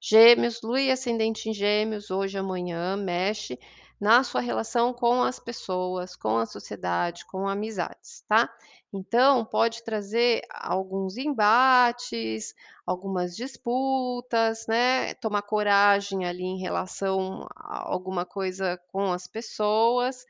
Gêmeos, 0.00 0.60
lua 0.62 0.80
e 0.80 0.90
ascendente 0.90 1.48
em 1.48 1.52
Gêmeos, 1.52 2.10
hoje 2.10 2.38
amanhã, 2.38 2.96
mexe 2.96 3.58
na 4.00 4.22
sua 4.24 4.40
relação 4.40 4.92
com 4.94 5.22
as 5.22 5.38
pessoas, 5.40 6.16
com 6.16 6.38
a 6.38 6.46
sociedade, 6.46 7.26
com 7.26 7.48
amizades, 7.48 8.24
tá. 8.28 8.48
Então 8.92 9.44
pode 9.44 9.82
trazer 9.84 10.42
alguns 10.52 11.16
embates, 11.18 12.54
algumas 12.86 13.36
disputas, 13.36 14.66
né, 14.68 15.14
tomar 15.14 15.42
coragem 15.42 16.24
ali 16.26 16.44
em 16.44 16.58
relação 16.60 17.46
a 17.56 17.90
alguma 17.92 18.24
coisa 18.26 18.78
com 18.92 19.12
as 19.12 19.26
pessoas 19.26 20.24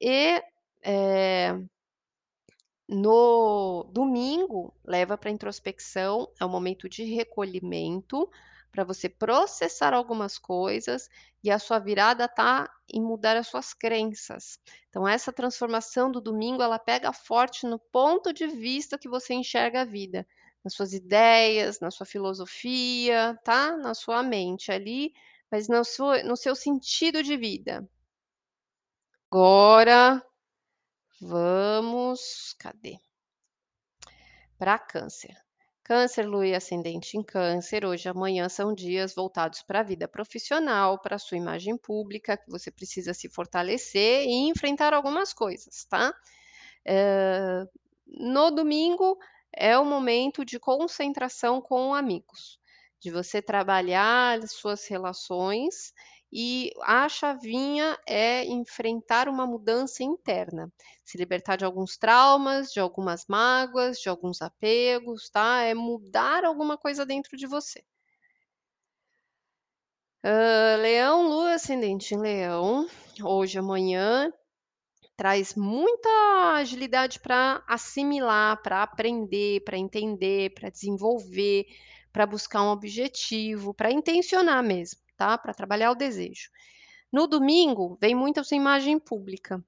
e, 0.00 0.42
eh 0.84 1.54
No 2.88 3.84
domingo, 3.92 4.74
leva 4.84 5.16
pra 5.16 5.30
introspecção, 5.30 6.28
é 6.38 6.44
um 6.44 6.50
momento 6.50 6.86
de 6.88 7.02
recolhimento, 7.04 8.28
pra 8.74 8.82
você 8.82 9.08
processar 9.08 9.94
algumas 9.94 10.36
coisas, 10.36 11.08
e 11.44 11.48
a 11.50 11.60
sua 11.60 11.78
virada 11.78 12.26
tá 12.26 12.68
em 12.92 13.00
mudar 13.00 13.36
as 13.36 13.46
suas 13.46 13.72
crenças. 13.72 14.58
Então 14.88 15.06
essa 15.06 15.32
transformação 15.32 16.10
do 16.10 16.20
domingo, 16.20 16.60
ela 16.60 16.78
pega 16.78 17.12
forte 17.12 17.66
no 17.66 17.78
ponto 17.78 18.32
de 18.32 18.48
vista 18.48 18.98
que 18.98 19.08
você 19.08 19.32
enxerga 19.32 19.82
a 19.82 19.84
vida, 19.84 20.26
nas 20.64 20.74
suas 20.74 20.92
ideias, 20.92 21.78
na 21.78 21.90
sua 21.92 22.04
filosofia, 22.04 23.38
tá, 23.44 23.76
na 23.76 23.94
sua 23.94 24.24
mente 24.24 24.72
ali, 24.72 25.12
mas 25.48 25.68
na 25.68 25.84
sua 25.84 26.24
no 26.24 26.36
seu 26.36 26.56
sentido 26.56 27.22
de 27.22 27.36
vida. 27.36 27.88
Agora, 29.30 30.20
vamos 31.20 32.56
cadê? 32.58 32.98
Pra 34.58 34.78
Câncer. 34.78 35.43
Câncer, 35.84 36.26
lua 36.26 36.46
e 36.46 36.54
ascendente 36.54 37.16
em 37.18 37.22
Câncer, 37.22 37.84
hoje 37.84 38.08
e 38.08 38.10
amanhã 38.10 38.48
são 38.48 38.72
dias 38.74 39.14
voltados 39.14 39.62
pra 39.62 39.82
vida 39.82 40.08
profissional, 40.08 40.98
pra 40.98 41.18
sua 41.18 41.36
imagem 41.36 41.76
pública, 41.76 42.38
que 42.38 42.50
você 42.50 42.70
precisa 42.70 43.12
se 43.12 43.28
fortalecer 43.28 44.24
e 44.26 44.48
enfrentar 44.48 44.94
algumas 44.94 45.34
coisas, 45.34 45.84
tá? 45.84 46.14
Hã, 46.88 47.66
no 48.06 48.50
domingo, 48.50 49.18
é 49.54 49.78
o 49.78 49.84
momento 49.84 50.44
de 50.44 50.58
concentração 50.58 51.60
com 51.60 51.94
amigos, 51.94 52.58
de 53.00 53.10
você 53.10 53.42
trabalhar 53.42 54.38
as 54.42 54.52
suas 54.52 54.86
relações, 54.88 55.92
e 56.34 56.72
a 56.82 57.08
chavinha 57.08 57.98
é 58.08 58.44
enfrentar 58.46 59.28
uma 59.28 59.46
mudança 59.46 60.02
interna, 60.04 60.72
se 61.04 61.16
libertar 61.18 61.56
de 61.56 61.64
alguns 61.64 61.96
traumas, 61.96 62.72
de 62.72 62.80
algumas 62.80 63.26
mágoas, 63.28 63.98
de 64.00 64.08
alguns 64.10 64.42
apegos, 64.42 65.30
tá, 65.30 65.62
é 65.62 65.74
mudar 65.74 66.44
alguma 66.44 66.76
coisa 66.78 67.06
dentro 67.06 67.36
de 67.38 67.46
você. 67.46 67.84
Hã, 70.22 70.76
Leão, 70.80 71.28
lua 71.28 71.54
ascendente 71.54 72.14
em 72.14 72.18
Leão, 72.18 72.86
hoje 73.22 73.58
amanhã, 73.58 74.32
traz 75.16 75.54
muita 75.54 76.08
agilidade 76.56 77.20
pra 77.20 77.64
assimilar, 77.68 78.62
pra 78.62 78.82
aprender, 78.84 79.62
pra 79.64 79.78
entender, 79.78 80.54
pra 80.54 80.70
desenvolver, 80.70 81.66
pra 82.12 82.26
buscar 82.26 82.62
um 82.64 82.70
objetivo, 82.72 83.74
pra 83.74 83.92
intencionar 83.92 84.62
mesmo, 84.64 85.00
tá, 85.16 85.38
pra 85.38 85.54
trabalhar 85.54 85.90
o 85.92 85.94
desejo. 85.96 86.50
No 87.12 87.26
domingo, 87.26 87.96
vem 88.00 88.14
muito 88.14 88.40
a 88.40 88.44
sua 88.44 88.56
imagem 88.56 88.98
pública, 88.98 89.64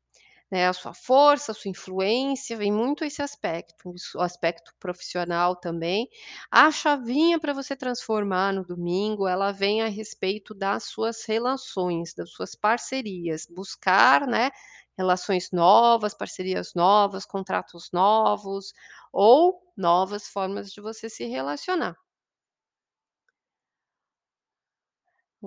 né, 0.50 0.68
a 0.68 0.72
sua 0.72 0.94
força, 0.94 1.52
a 1.52 1.54
sua 1.54 1.70
influência, 1.70 2.56
vem 2.56 2.72
muito 2.72 3.04
esse 3.04 3.22
aspecto, 3.22 3.92
o 4.16 4.20
aspecto 4.22 4.72
profissional 4.80 5.56
também. 5.56 6.08
A 6.50 6.70
chavinha 6.70 7.38
pra 7.40 7.52
você 7.52 7.76
transformar 7.76 8.52
no 8.54 8.64
domingo, 8.64 9.28
ela 9.28 9.52
vem 9.52 9.82
a 9.82 9.88
respeito 9.88 10.54
das 10.54 10.84
suas 10.84 11.24
relações, 11.26 12.14
das 12.14 12.30
suas 12.32 12.54
parcerias, 12.54 13.46
buscar, 13.50 14.26
né, 14.26 14.50
relações 14.98 15.50
novas, 15.52 16.14
parcerias 16.14 16.72
novas, 16.74 17.26
contratos 17.26 17.90
novos, 17.92 18.72
ou 19.12 19.60
novas 19.76 20.28
formas 20.28 20.70
de 20.72 20.80
você 20.80 21.08
se 21.10 21.24
relacionar. 21.26 21.96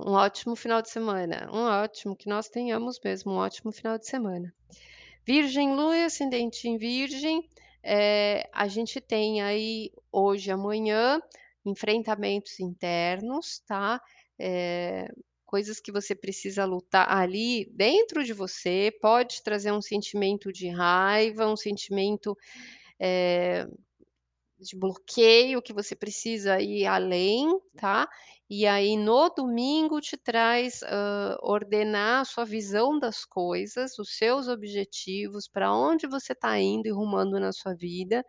Um 0.06 0.14
ótimo 0.14 0.56
final 0.56 0.82
de 0.82 0.90
semana, 0.90 1.50
um 1.52 1.64
ótimo, 1.64 2.16
que 2.16 2.30
nós 2.30 2.48
tenhamos 2.48 3.02
mesmo 3.04 3.34
um 3.34 3.36
ótimo 3.36 3.70
final 3.70 3.98
de 3.98 4.08
semana. 4.08 4.54
Virgem, 5.26 5.76
lua 5.76 5.98
e 5.98 6.06
ascendente 6.06 6.70
em 6.70 6.78
Virgem, 6.78 7.46
eh, 7.84 8.50
a 8.54 8.70
gente 8.70 9.02
tem 9.02 9.42
aí, 9.42 9.92
hoje 10.10 10.52
amanhã, 10.52 11.22
enfrentamentos 11.66 12.62
internos, 12.62 13.60
tá, 13.68 14.02
eh, 14.40 15.12
coisas 15.46 15.82
que 15.82 15.92
você 15.92 16.16
precisa 16.16 16.64
lutar 16.64 17.12
ali 17.12 17.66
dentro 17.74 18.24
de 18.24 18.32
você, 18.32 18.94
pode 19.02 19.44
trazer 19.44 19.74
um 19.74 19.82
sentimento 19.82 20.50
de 20.50 20.70
raiva, 20.70 21.46
um 21.46 21.58
sentimento, 21.58 22.38
eh, 22.98 23.68
de 24.60 24.78
bloqueio 24.78 25.62
que 25.62 25.74
você 25.74 25.96
precisa 25.96 26.62
ir 26.62 26.86
além, 26.86 27.48
tá, 27.78 28.08
e 28.50 28.66
aí 28.68 28.98
no 28.98 29.30
domingo 29.30 30.02
te 30.02 30.18
traz, 30.18 30.82
hã, 30.84 31.38
ordenar 31.42 32.22
a 32.22 32.26
sua 32.26 32.46
visão 32.46 32.98
das 33.00 33.26
coisas, 33.26 33.98
os 34.00 34.18
seus 34.18 34.48
objetivos, 34.48 35.48
pra 35.48 35.74
onde 35.74 36.08
você 36.08 36.36
tá 36.36 36.60
indo 36.60 36.88
e 36.88 36.92
rumando 36.92 37.40
na 37.40 37.52
sua 37.54 37.76
vida, 37.76 38.24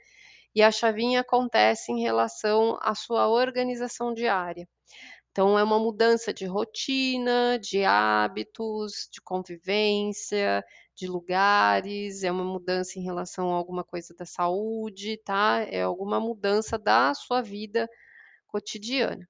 e 0.55 0.63
a 0.63 0.71
chavinha 0.73 1.21
acontece 1.21 1.93
em 1.93 2.01
relação 2.03 2.79
à 2.83 2.95
sua 2.95 3.29
organização 3.29 4.15
diária. 4.15 4.69
Então 5.31 5.59
é 5.59 5.63
uma 5.65 5.79
mudança 5.79 6.33
de 6.35 6.45
rotina, 6.47 7.59
de 7.61 7.85
hábitos, 7.85 9.09
de 9.13 9.21
convivência, 9.23 10.65
de 10.97 11.07
lugares, 11.07 12.23
é 12.25 12.31
uma 12.33 12.45
mudança 12.45 12.99
em 12.99 13.03
relação 13.03 13.53
a 13.53 13.57
alguma 13.57 13.85
coisa 13.85 14.15
da 14.19 14.27
saúde, 14.27 15.19
tá, 15.25 15.61
é 15.69 15.83
alguma 15.83 16.21
mudança 16.21 16.79
da 16.79 17.15
sua 17.15 17.43
vida 17.43 17.89
cotidiana. 18.49 19.29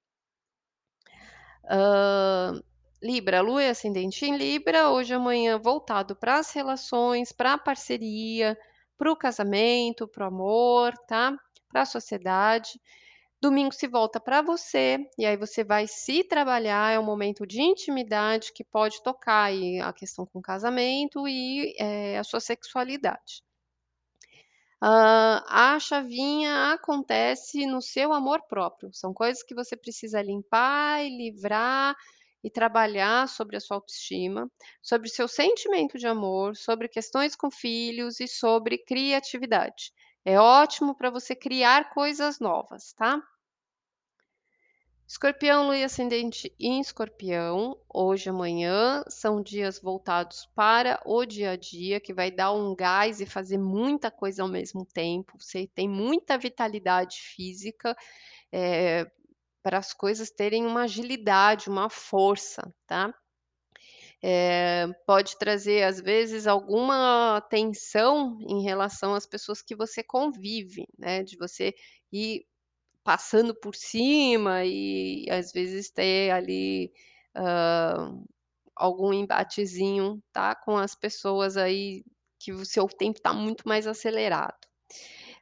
Hã, 1.71 2.61
Libra, 3.03 3.41
lua 3.43 3.63
e 3.63 3.69
ascendente 3.69 4.25
em 4.27 4.37
Libra, 4.37 4.91
hoje 4.91 5.15
amanhã 5.15 5.57
voltado 5.59 6.17
pras 6.17 6.51
relações, 6.53 7.31
pra 7.33 7.57
parceria, 7.57 8.59
para 8.99 9.13
o 9.13 9.17
casamento, 9.17 10.09
para 10.09 10.25
o 10.25 10.29
amor, 10.29 10.93
tá, 11.07 11.33
pra 11.71 11.85
sociedade. 11.87 12.81
Domingo 13.43 13.73
se 13.75 13.89
volta 13.89 14.21
pra 14.21 14.43
você, 14.43 14.99
e 15.19 15.27
aí 15.27 15.37
você 15.37 15.65
vai 15.65 15.87
se 15.89 16.25
trabalhar, 16.25 16.93
é 16.93 16.99
um 17.01 17.05
momento 17.05 17.47
de 17.47 17.63
intimidade 17.63 18.53
que 18.55 18.65
pode 18.65 19.03
tocar 19.03 19.45
aí 19.45 19.81
a 19.81 19.93
questão 19.93 20.27
com 20.27 20.41
o 20.41 20.43
casamento 20.43 21.29
e, 21.29 21.75
eh, 21.81 22.19
a 22.19 22.25
sua 22.25 22.41
sexualidade. 22.41 23.43
Hã, 24.83 25.43
a 25.49 25.79
chavinha 25.79 26.73
acontece 26.73 27.67
no 27.67 27.81
seu 27.83 28.13
amor 28.13 28.43
próprio, 28.49 28.91
são 28.95 29.13
coisas 29.13 29.43
que 29.43 29.55
você 29.55 29.77
precisa 29.77 30.23
limpar 30.23 31.05
e 31.05 31.11
livrar, 31.17 31.95
e 32.43 32.51
trabalhar 32.51 33.29
sobre 33.29 33.57
a 33.57 33.61
sua 33.61 33.77
autoestima, 33.77 34.51
sobre 34.83 35.09
o 35.09 35.13
seu 35.13 35.29
sentimento 35.29 35.99
de 35.99 36.07
amor, 36.07 36.57
sobre 36.57 36.89
questões 36.89 37.37
com 37.37 37.51
filhos 37.51 38.21
e 38.21 38.27
sobre 38.29 38.79
criatividade. 38.79 39.93
É 40.25 40.39
ótimo 40.41 40.95
pra 40.97 41.11
você 41.11 41.35
criar 41.37 41.91
coisas 41.91 42.39
novas, 42.41 42.93
tá? 42.95 43.21
Escorpião, 45.13 45.65
lua 45.67 45.77
e 45.77 45.83
ascendente 45.83 46.55
em 46.57 46.81
Escorpião, 46.81 47.77
hoje 47.93 48.31
amanhã, 48.31 49.03
são 49.09 49.43
dias 49.43 49.81
voltados 49.81 50.49
para 50.55 51.03
o 51.05 51.27
dia 51.27 51.51
a 51.51 51.57
dia, 51.57 51.99
que 51.99 52.15
vai 52.15 52.31
dar 52.31 52.53
um 52.53 52.77
gás 52.77 53.21
e 53.21 53.27
fazer 53.27 53.59
muita 53.59 54.09
coisa 54.09 54.45
ao 54.45 54.49
mesmo 54.49 54.87
tempo, 54.87 55.33
você 55.37 55.67
tem 55.67 55.89
muita 55.89 56.39
vitalidade 56.39 57.17
física, 57.35 57.97
eh, 58.53 59.11
para 59.65 59.79
as 59.79 59.93
coisas 59.93 60.31
terem 60.31 60.65
uma 60.65 60.83
agilidade, 60.85 61.69
uma 61.69 61.91
força, 61.91 62.73
tá? 62.87 63.13
Eh, 64.23 64.87
pode 65.07 65.39
trazer, 65.39 65.83
às 65.85 66.01
vezes, 66.01 66.47
alguma 66.47 67.41
tensão 67.51 68.39
em 68.43 68.63
relação 68.63 69.15
às 69.15 69.27
pessoas 69.27 69.63
que 69.63 69.75
você 69.75 70.03
convive, 70.05 70.87
né, 70.99 71.23
de 71.23 71.37
você 71.37 71.75
ir 72.13 72.45
passando 73.05 73.55
por 73.55 73.75
cima 73.77 74.65
e, 74.65 75.27
às 75.31 75.53
vezes, 75.53 75.91
ter 75.91 76.31
ali, 76.33 76.93
hã, 77.37 78.15
algum 78.77 79.13
embatezinho, 79.15 80.23
tá, 80.33 80.55
com 80.57 80.77
as 80.79 80.95
pessoas 80.97 81.57
aí 81.57 82.05
que 82.41 82.53
o 82.53 82.65
seu 82.67 82.87
tempo 82.89 83.21
tá 83.23 83.33
muito 83.35 83.69
mais 83.69 83.87
acelerado. 83.87 84.57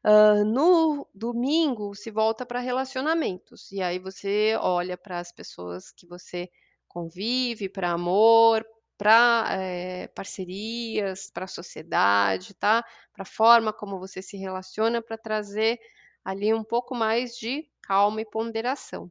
Hã, 0.05 0.45
no 0.45 1.07
domingo 1.15 1.95
se 1.95 2.11
volta 2.11 2.47
pra 2.47 2.61
relacionamentos, 2.61 3.73
e 3.73 3.83
aí 3.83 3.99
você 4.01 4.57
olha 4.61 4.97
para 4.99 5.21
as 5.21 5.33
pessoas 5.33 5.93
que 5.93 6.07
você 6.09 6.51
convive, 6.89 7.69
pra 7.71 7.93
amor, 7.93 8.65
pra, 8.99 9.47
eh, 9.53 10.09
parcerias, 10.15 11.31
pra 11.33 11.47
sociedade, 11.49 12.55
tá, 12.55 12.85
pra 13.15 13.25
forma 13.27 13.73
como 13.73 13.99
você 14.01 14.23
se 14.23 14.37
relaciona 14.39 15.03
pra 15.03 15.19
trazer 15.19 15.79
ali 16.29 16.53
um 16.53 16.63
pouco 16.63 16.95
mais 16.95 17.39
de 17.39 17.67
calma 17.81 18.21
e 18.21 18.25
ponderação. 18.27 19.11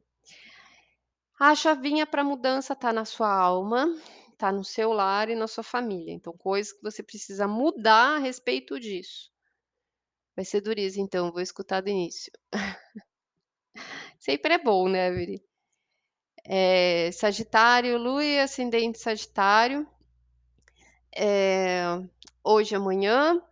A 1.36 1.52
chavinha 1.52 2.06
pra 2.06 2.22
mudança 2.22 2.76
tá 2.76 2.92
na 2.92 3.04
sua 3.04 3.28
alma, 3.28 3.92
tá 4.36 4.52
no 4.52 4.64
seu 4.64 4.92
lar 4.92 5.28
e 5.28 5.34
na 5.34 5.48
sua 5.48 5.64
família, 5.64 6.12
então 6.12 6.32
coisas 6.32 6.72
que 6.72 6.80
você 6.80 7.02
precisa 7.02 7.48
mudar 7.48 8.14
a 8.14 8.18
respeito 8.18 8.78
disso. 8.78 9.32
Vai 10.36 10.44
ser 10.44 10.60
dureza 10.60 11.00
então, 11.00 11.32
vou 11.32 11.40
escutar 11.40 11.80
do 11.80 11.88
início. 11.88 12.32
Sempre 14.20 14.54
é 14.54 14.58
bom, 14.58 14.88
né, 14.88 15.10
guri. 15.10 15.44
Eh, 16.44 17.10
Sagitário, 17.10 17.98
lua 17.98 18.24
e 18.24 18.38
ascendente 18.38 19.00
Sagitário. 19.00 19.84
Eh, 21.16 21.82
hoje 22.44 22.76
amanhã, 22.76 23.42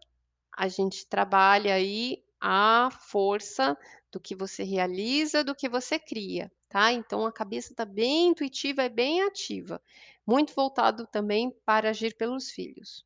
a 0.56 0.68
gente 0.68 1.04
trabalha 1.08 1.74
aí 1.74 2.25
a 2.48 2.90
força 2.92 3.76
do 4.12 4.20
que 4.20 4.34
você 4.36 4.62
realiza, 4.62 5.42
do 5.42 5.54
que 5.54 5.68
você 5.68 5.98
cria, 5.98 6.50
tá. 6.68 6.92
Então 6.92 7.26
a 7.26 7.32
cabeça 7.32 7.72
está 7.72 7.84
bem 7.84 8.28
intuitiva 8.28 8.84
e 8.84 8.88
bem 8.88 9.22
ativa, 9.22 9.82
muito 10.26 10.54
voltado 10.54 11.06
também 11.08 11.50
para 11.64 11.90
agir 11.90 12.16
pelos 12.16 12.50
filhos. 12.50 13.04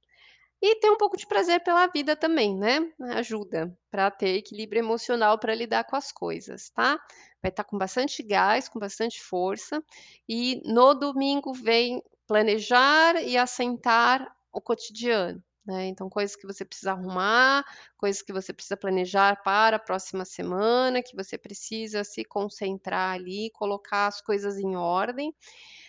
E 0.62 0.76
ter 0.81 0.90
um 0.90 0.96
pouco 0.98 1.16
de 1.16 1.26
prazer 1.26 1.62
pela 1.62 1.87
vida 1.87 2.14
também, 2.16 2.57
né, 2.57 2.92
ajuda 3.14 3.74
para 3.90 4.11
ter 4.11 4.37
equilíbrio 4.37 4.81
emocional 4.81 5.38
para 5.38 5.55
lidar 5.55 5.85
com 5.85 5.96
as 5.96 6.12
coisas, 6.12 6.70
tá. 6.70 6.98
Vai 7.42 7.50
estar 7.50 7.64
com 7.64 7.79
bastante 7.79 8.22
gás, 8.22 8.68
com 8.68 8.79
bastante 8.79 9.22
força, 9.22 9.83
e 10.29 10.61
no 10.66 10.94
domingo 10.94 11.53
vem 11.55 12.03
planejar 12.26 13.16
e 13.22 13.38
assentar 13.38 14.31
o 14.53 14.61
cotidiano, 14.61 15.42
né, 15.70 15.87
então 15.87 16.11
coisas 16.11 16.35
que 16.35 16.46
você 16.46 16.64
precisa 16.64 16.90
arrumar, 16.92 17.64
coisas 17.96 18.20
que 18.20 18.33
você 18.33 18.52
precisa 18.52 18.76
planejar 18.76 19.40
para 19.42 19.76
a 19.76 19.78
próxima 19.78 20.24
semana, 20.24 21.02
que 21.02 21.14
você 21.14 21.38
precisa 21.38 22.02
se 22.02 22.24
concentrar 22.24 23.14
ali, 23.14 23.50
colocar 23.50 24.09
as 24.09 24.20
coisas 24.20 24.59
em 24.59 24.76
ordem. 24.76 25.33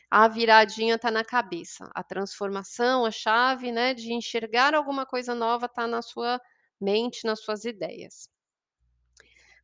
A 0.09 0.27
viradinha 0.27 0.95
está 0.95 1.09
na 1.09 1.23
cabeça, 1.25 1.89
a 1.95 2.03
transformação, 2.03 3.05
a 3.05 3.11
chave, 3.11 3.71
né, 3.71 3.93
de 3.93 4.13
enxergar 4.13 4.75
alguma 4.75 5.05
coisa 5.05 5.33
nova 5.33 5.65
está 5.65 5.87
na 5.87 6.01
sua 6.01 6.39
mente, 6.79 7.25
nas 7.25 7.41
suas 7.41 7.65
ideias. 7.65 8.29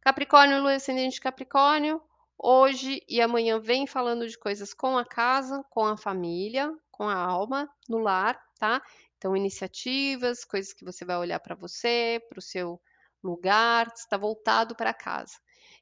Capricórnio, 0.01 0.61
lua 0.61 0.75
ascendente 0.75 1.19
Capricórnio, 1.19 2.01
hoje 2.37 3.03
e 3.07 3.21
amanhã 3.21 3.59
vem 3.59 3.85
falando 3.85 4.27
de 4.27 4.37
coisas 4.37 4.73
com 4.73 4.97
a 4.97 5.05
casa, 5.05 5.63
com 5.69 5.85
a 5.85 5.97
família, 5.97 6.73
com 6.91 7.07
a 7.07 7.15
alma, 7.15 7.69
no 7.87 7.99
lar, 7.99 8.41
tá. 8.57 8.81
Então 9.17 9.35
iniciativas, 9.35 10.45
coisas 10.45 10.73
que 10.73 10.85
você 10.85 11.05
vai 11.05 11.17
olhar 11.17 11.39
para 11.39 11.55
você, 11.55 12.21
para 12.29 12.39
o 12.39 12.41
seu 12.41 12.81
lugar, 13.23 13.87
está 13.95 14.17
voltado 14.17 14.75
para 14.75 14.93
casa. 14.93 15.33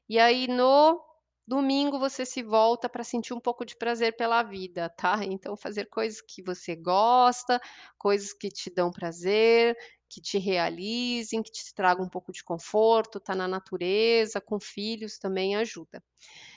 E 0.08 0.18
aí 0.18 0.46
no 0.48 1.00
domingo 1.46 1.98
você 1.98 2.26
se 2.26 2.42
volta 2.42 2.88
para 2.88 3.04
sentir 3.04 3.32
um 3.32 3.40
pouco 3.40 3.64
de 3.64 3.76
prazer 3.76 4.16
pela 4.16 4.42
vida, 4.42 4.88
tá. 4.96 5.20
Então 5.24 5.56
fazer 5.56 5.86
coisas 5.86 6.20
que 6.20 6.42
você 6.42 6.74
gosta, 6.74 7.60
coisas 7.98 8.32
que 8.32 8.48
te 8.48 8.70
dão 8.74 8.90
prazer, 8.90 9.76
que 10.08 10.20
te 10.20 10.38
realizem, 10.38 11.42
que 11.42 11.50
te 11.52 11.74
tragam 11.74 12.04
um 12.06 12.08
pouco 12.08 12.32
de 12.32 12.42
conforto, 12.42 13.18
estar 13.18 13.34
na 13.36 13.46
natureza, 13.48 14.40
com 14.40 14.58
filhos 14.58 15.18
também 15.18 15.56
ajuda. 15.56 16.02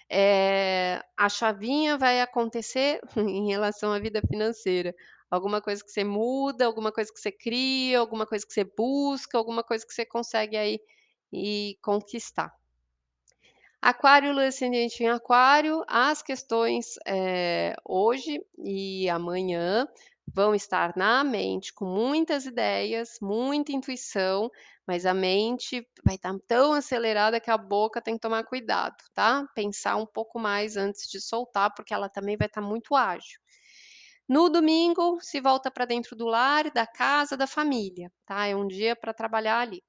Eh, 0.09 1.01
a 1.17 1.29
chavinha 1.29 1.97
vai 1.97 2.21
acontecer 2.21 2.99
em 3.17 3.47
relação 3.49 3.91
à 3.93 3.99
vida 3.99 4.21
financeira, 4.27 4.93
alguma 5.29 5.61
coisa 5.61 5.83
que 5.83 5.91
você 5.91 6.03
muda, 6.03 6.65
alguma 6.65 6.91
coisa 6.91 7.11
que 7.13 7.19
você 7.19 7.31
cria, 7.31 7.99
alguma 7.99 8.25
coisa 8.27 8.45
que 8.45 8.53
você 8.53 8.63
busca, 8.63 9.37
alguma 9.37 9.63
coisa 9.63 9.85
que 9.85 9.93
você 9.93 10.05
consegue 10.05 10.57
aí, 10.57 10.79
ir 11.31 11.77
conquistar. 11.81 12.51
Aquário, 13.81 14.33
lua 14.33 14.47
ascendente 14.47 15.01
em 15.03 15.09
aquário, 15.09 15.83
as 15.87 16.21
questões, 16.21 16.95
eh, 17.07 17.73
hoje 17.85 18.41
e 18.57 19.09
amanhã 19.09 19.87
vão 20.33 20.53
estar 20.53 20.93
na 20.97 21.23
mente 21.23 21.73
com 21.73 21.85
muitas 21.85 22.45
ideias, 22.45 23.17
muita 23.21 23.71
intuição, 23.71 24.49
mas 24.85 25.05
a 25.05 25.13
mente 25.13 25.87
vai 26.05 26.15
estar 26.15 26.35
tão 26.45 26.73
acelerada 26.73 27.39
que 27.39 27.49
a 27.49 27.57
boca 27.57 28.01
tem 28.01 28.15
que 28.15 28.19
tomar 28.21 28.43
cuidado, 28.43 28.97
tá. 29.13 29.45
Pensar 29.55 29.95
um 29.95 30.05
pouco 30.05 30.37
mais 30.39 30.75
antes 30.75 31.09
de 31.09 31.21
soltar, 31.21 31.73
porque 31.73 31.93
ela 31.93 32.09
também 32.09 32.35
vai 32.37 32.47
estar 32.47 32.61
muito 32.61 32.95
ágil. 32.95 33.39
No 34.29 34.47
domingo 34.47 35.17
se 35.21 35.41
volta 35.41 35.71
para 35.71 35.85
dentro 35.85 36.15
do 36.15 36.27
lar, 36.27 36.69
da 36.71 36.85
casa, 36.85 37.35
da 37.35 37.47
família, 37.47 38.11
tá, 38.27 38.45
é 38.45 38.55
um 38.55 38.67
dia 38.67 38.95
para 38.95 39.11
trabalhar 39.11 39.59
ali. 39.59 39.81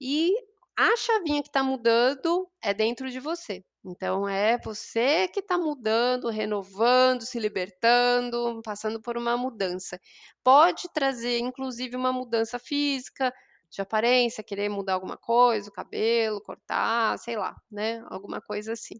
E 0.00 0.34
a 0.76 0.96
chavinha 0.96 1.40
que 1.40 1.48
está 1.48 1.62
mudando 1.62 2.50
é 2.60 2.74
dentro 2.74 3.08
de 3.08 3.20
você, 3.20 3.64
então 3.84 4.28
é 4.28 4.58
você 4.58 5.28
que 5.28 5.38
está 5.38 5.56
mudando, 5.56 6.28
renovando, 6.28 7.22
se 7.22 7.38
libertando, 7.38 8.60
passando 8.64 9.00
por 9.00 9.16
uma 9.16 9.36
mudança. 9.36 10.00
Pode 10.42 10.88
trazer 10.92 11.38
inclusive 11.38 11.94
uma 11.94 12.12
mudança 12.12 12.58
física, 12.58 13.32
de 13.70 13.80
aparência, 13.80 14.42
querer 14.42 14.68
mudar 14.68 14.94
alguma 14.94 15.16
coisa, 15.16 15.68
o 15.70 15.72
cabelo, 15.72 16.40
cortar, 16.42 17.16
sei 17.18 17.36
lá, 17.36 17.54
né, 17.70 18.02
alguma 18.08 18.40
coisa 18.40 18.72
assim. 18.72 18.96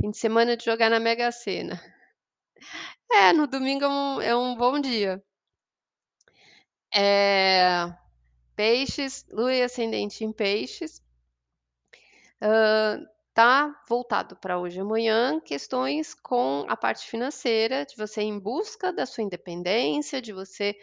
Fim 0.00 0.10
de 0.10 0.18
semana 0.18 0.56
de 0.56 0.64
jogar 0.64 0.90
na 0.90 0.98
Mega 0.98 1.30
Sena. 1.30 1.80
É, 3.10 3.32
no 3.32 3.46
domingo 3.46 3.84
é 3.84 3.88
um 3.88 4.20
é 4.22 4.36
um 4.36 4.56
bom 4.56 4.80
dia. 4.80 5.22
Eh, 6.92 7.86
peixes, 8.56 9.26
lua 9.32 9.54
e 9.54 9.62
ascendente 9.62 10.24
em 10.24 10.32
peixes 10.32 11.00
hã, 12.40 13.04
tá 13.34 13.74
voltado 13.88 14.36
para 14.36 14.58
hoje 14.58 14.78
e 14.78 14.80
amanhã, 14.80 15.40
questões 15.40 16.14
com 16.14 16.64
a 16.68 16.76
parte 16.76 17.06
financeira, 17.08 17.84
de 17.84 17.96
você 17.96 18.22
em 18.22 18.38
busca 18.38 18.92
da 18.92 19.06
sua 19.06 19.24
independência, 19.24 20.20
de 20.22 20.32
você, 20.32 20.74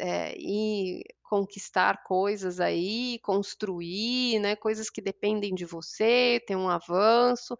eh, 0.00 0.34
ir 0.38 1.04
conquistar 1.24 2.02
coisas 2.04 2.60
aí, 2.60 3.18
construir, 3.22 4.40
né, 4.40 4.56
coisas 4.56 4.90
que 4.90 5.02
dependem 5.02 5.54
de 5.54 5.64
você, 5.66 6.42
ter 6.46 6.56
um 6.56 6.68
avanço. 6.70 7.56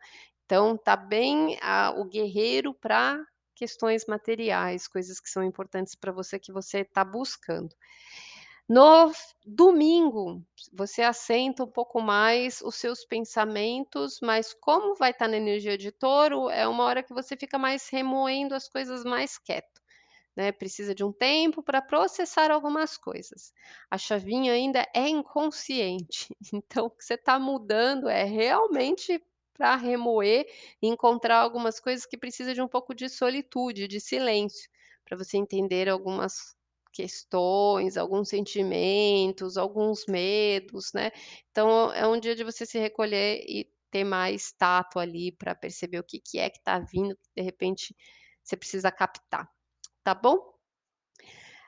Então 0.46 0.76
tá 0.78 0.96
bem 0.96 1.58
a 1.62 1.92
o 1.98 2.06
guerreiro 2.06 2.74
para 2.74 3.18
questões 3.60 4.06
materiais, 4.06 4.88
coisas 4.88 5.20
que 5.20 5.28
são 5.28 5.44
importantes 5.44 5.94
para 5.94 6.10
você, 6.10 6.38
que 6.38 6.50
você 6.50 6.78
está 6.78 7.04
buscando. 7.04 7.76
No 8.66 9.12
domingo, 9.44 10.42
você 10.72 11.02
assenta 11.02 11.64
um 11.64 11.70
pouco 11.70 12.00
mais 12.00 12.62
os 12.62 12.76
seus 12.76 13.04
pensamentos, 13.04 14.18
mas 14.22 14.54
como 14.54 14.94
vai 14.94 15.10
estar 15.10 15.28
na 15.28 15.36
energia 15.36 15.76
de 15.76 15.92
touro, 15.92 16.48
é 16.48 16.66
uma 16.66 16.84
hora 16.84 17.02
que 17.02 17.12
você 17.12 17.36
fica 17.36 17.58
mais 17.58 17.90
remoendo 17.90 18.54
as 18.54 18.66
coisas 18.66 19.04
mais 19.04 19.36
quieto, 19.36 19.82
né, 20.34 20.52
precisa 20.52 20.94
de 20.94 21.04
um 21.04 21.12
tempo 21.12 21.62
para 21.62 21.82
processar 21.82 22.50
algumas 22.50 22.96
coisas. 22.96 23.52
A 23.90 23.98
chavinha 23.98 24.54
ainda 24.54 24.88
é 24.94 25.06
inconsciente, 25.06 26.34
então 26.54 26.86
o 26.86 26.90
que 26.90 27.04
você 27.04 27.14
está 27.14 27.38
mudando 27.38 28.08
é 28.08 28.24
realmente 28.24 29.22
para 29.60 29.76
remoer 29.76 30.46
e 30.80 30.86
encontrar 30.88 31.36
algumas 31.36 31.78
coisas 31.78 32.06
que 32.06 32.16
precisa 32.16 32.54
de 32.54 32.62
um 32.62 32.66
pouco 32.68 32.94
de 32.94 33.10
solitude, 33.10 33.86
de 33.86 34.00
silêncio, 34.00 34.70
para 35.04 35.18
você 35.18 35.36
entender 35.36 35.86
algumas 35.86 36.56
questões, 36.94 37.98
alguns 37.98 38.30
sentimentos, 38.30 39.58
alguns 39.58 40.06
medos, 40.06 40.94
né. 40.94 41.10
Então 41.50 41.92
é 41.92 42.06
um 42.08 42.18
dia 42.18 42.34
de 42.34 42.42
você 42.42 42.64
se 42.64 42.78
recolher 42.78 43.44
e 43.46 43.70
ter 43.90 44.02
mais 44.02 44.50
tato 44.52 44.98
ali 44.98 45.30
para 45.30 45.54
perceber 45.54 45.98
o 45.98 46.04
que 46.04 46.18
que 46.18 46.38
é 46.38 46.48
que 46.48 46.58
está 46.58 46.78
vindo, 46.78 47.14
de 47.36 47.42
repente 47.42 47.94
você 48.42 48.56
precisa 48.56 48.90
captar, 48.90 49.46
tá 50.02 50.14
bom? 50.14 50.38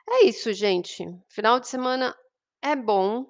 É 0.09 0.25
isso 0.25 0.51
gente, 0.51 1.05
final 1.29 1.59
de 1.59 1.67
semana 1.67 2.15
é 2.59 2.75
bom, 2.75 3.25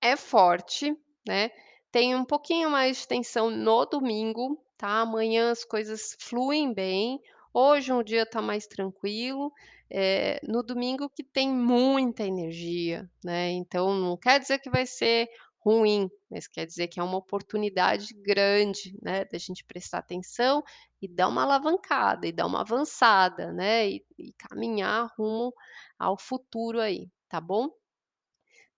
é 0.00 0.16
forte, 0.16 0.96
né, 1.26 1.50
tem 1.92 2.14
um 2.16 2.24
pouquinho 2.24 2.70
mais 2.70 2.98
de 2.98 3.08
tensão 3.08 3.50
no 3.50 3.84
domingo, 3.86 4.62
tá, 4.76 5.00
amanhã 5.02 5.50
as 5.50 5.64
coisas 5.64 6.16
fluem 6.20 6.72
bem, 6.74 7.20
hoje 7.52 7.92
um 7.92 8.02
dia 8.02 8.22
está 8.22 8.40
mais 8.42 8.66
tranquilo, 8.66 9.52
eh, 9.90 10.40
no 10.42 10.62
domingo 10.62 11.08
que 11.10 11.24
tem 11.24 11.48
muita 11.50 12.24
energia, 12.24 13.08
né, 13.24 13.50
então 13.52 13.94
não 13.94 14.16
quer 14.16 14.38
dizer 14.40 14.58
que 14.60 14.70
vai 14.70 14.86
ser 14.86 15.28
ruim, 15.60 16.08
mas 16.30 16.46
quer 16.46 16.66
dizer 16.66 16.88
que 16.88 17.00
é 17.00 17.02
uma 17.02 17.18
oportunidade 17.18 18.14
grande, 18.14 18.94
né, 19.02 19.24
da 19.24 19.38
gente 19.38 19.64
prestar 19.64 19.98
atenção 19.98 20.62
e 21.02 21.08
dar 21.08 21.28
uma 21.28 21.42
alavancada 21.42 22.26
e 22.26 22.32
dar 22.32 22.46
uma 22.46 22.60
avançada, 22.60 23.52
né, 23.52 23.88
e 23.90 24.04
e 24.18 24.32
caminhar 24.38 25.10
rumo 25.18 25.52
ao 25.98 26.16
futuro 26.18 26.80
aí, 26.80 27.08
tá 27.28 27.40
bom? 27.40 27.68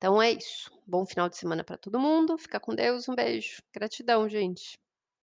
Então 0.00 0.20
é 0.22 0.30
isso, 0.30 0.70
bom 0.86 1.04
final 1.04 1.28
de 1.28 1.36
semana 1.36 1.62
para 1.62 1.76
todo 1.76 2.00
mundo, 2.00 2.38
fica 2.38 2.58
com 2.58 2.74
Deus, 2.74 3.06
um 3.06 3.14
beijo, 3.14 3.62
gratidão 3.70 4.26
gente. 4.30 4.78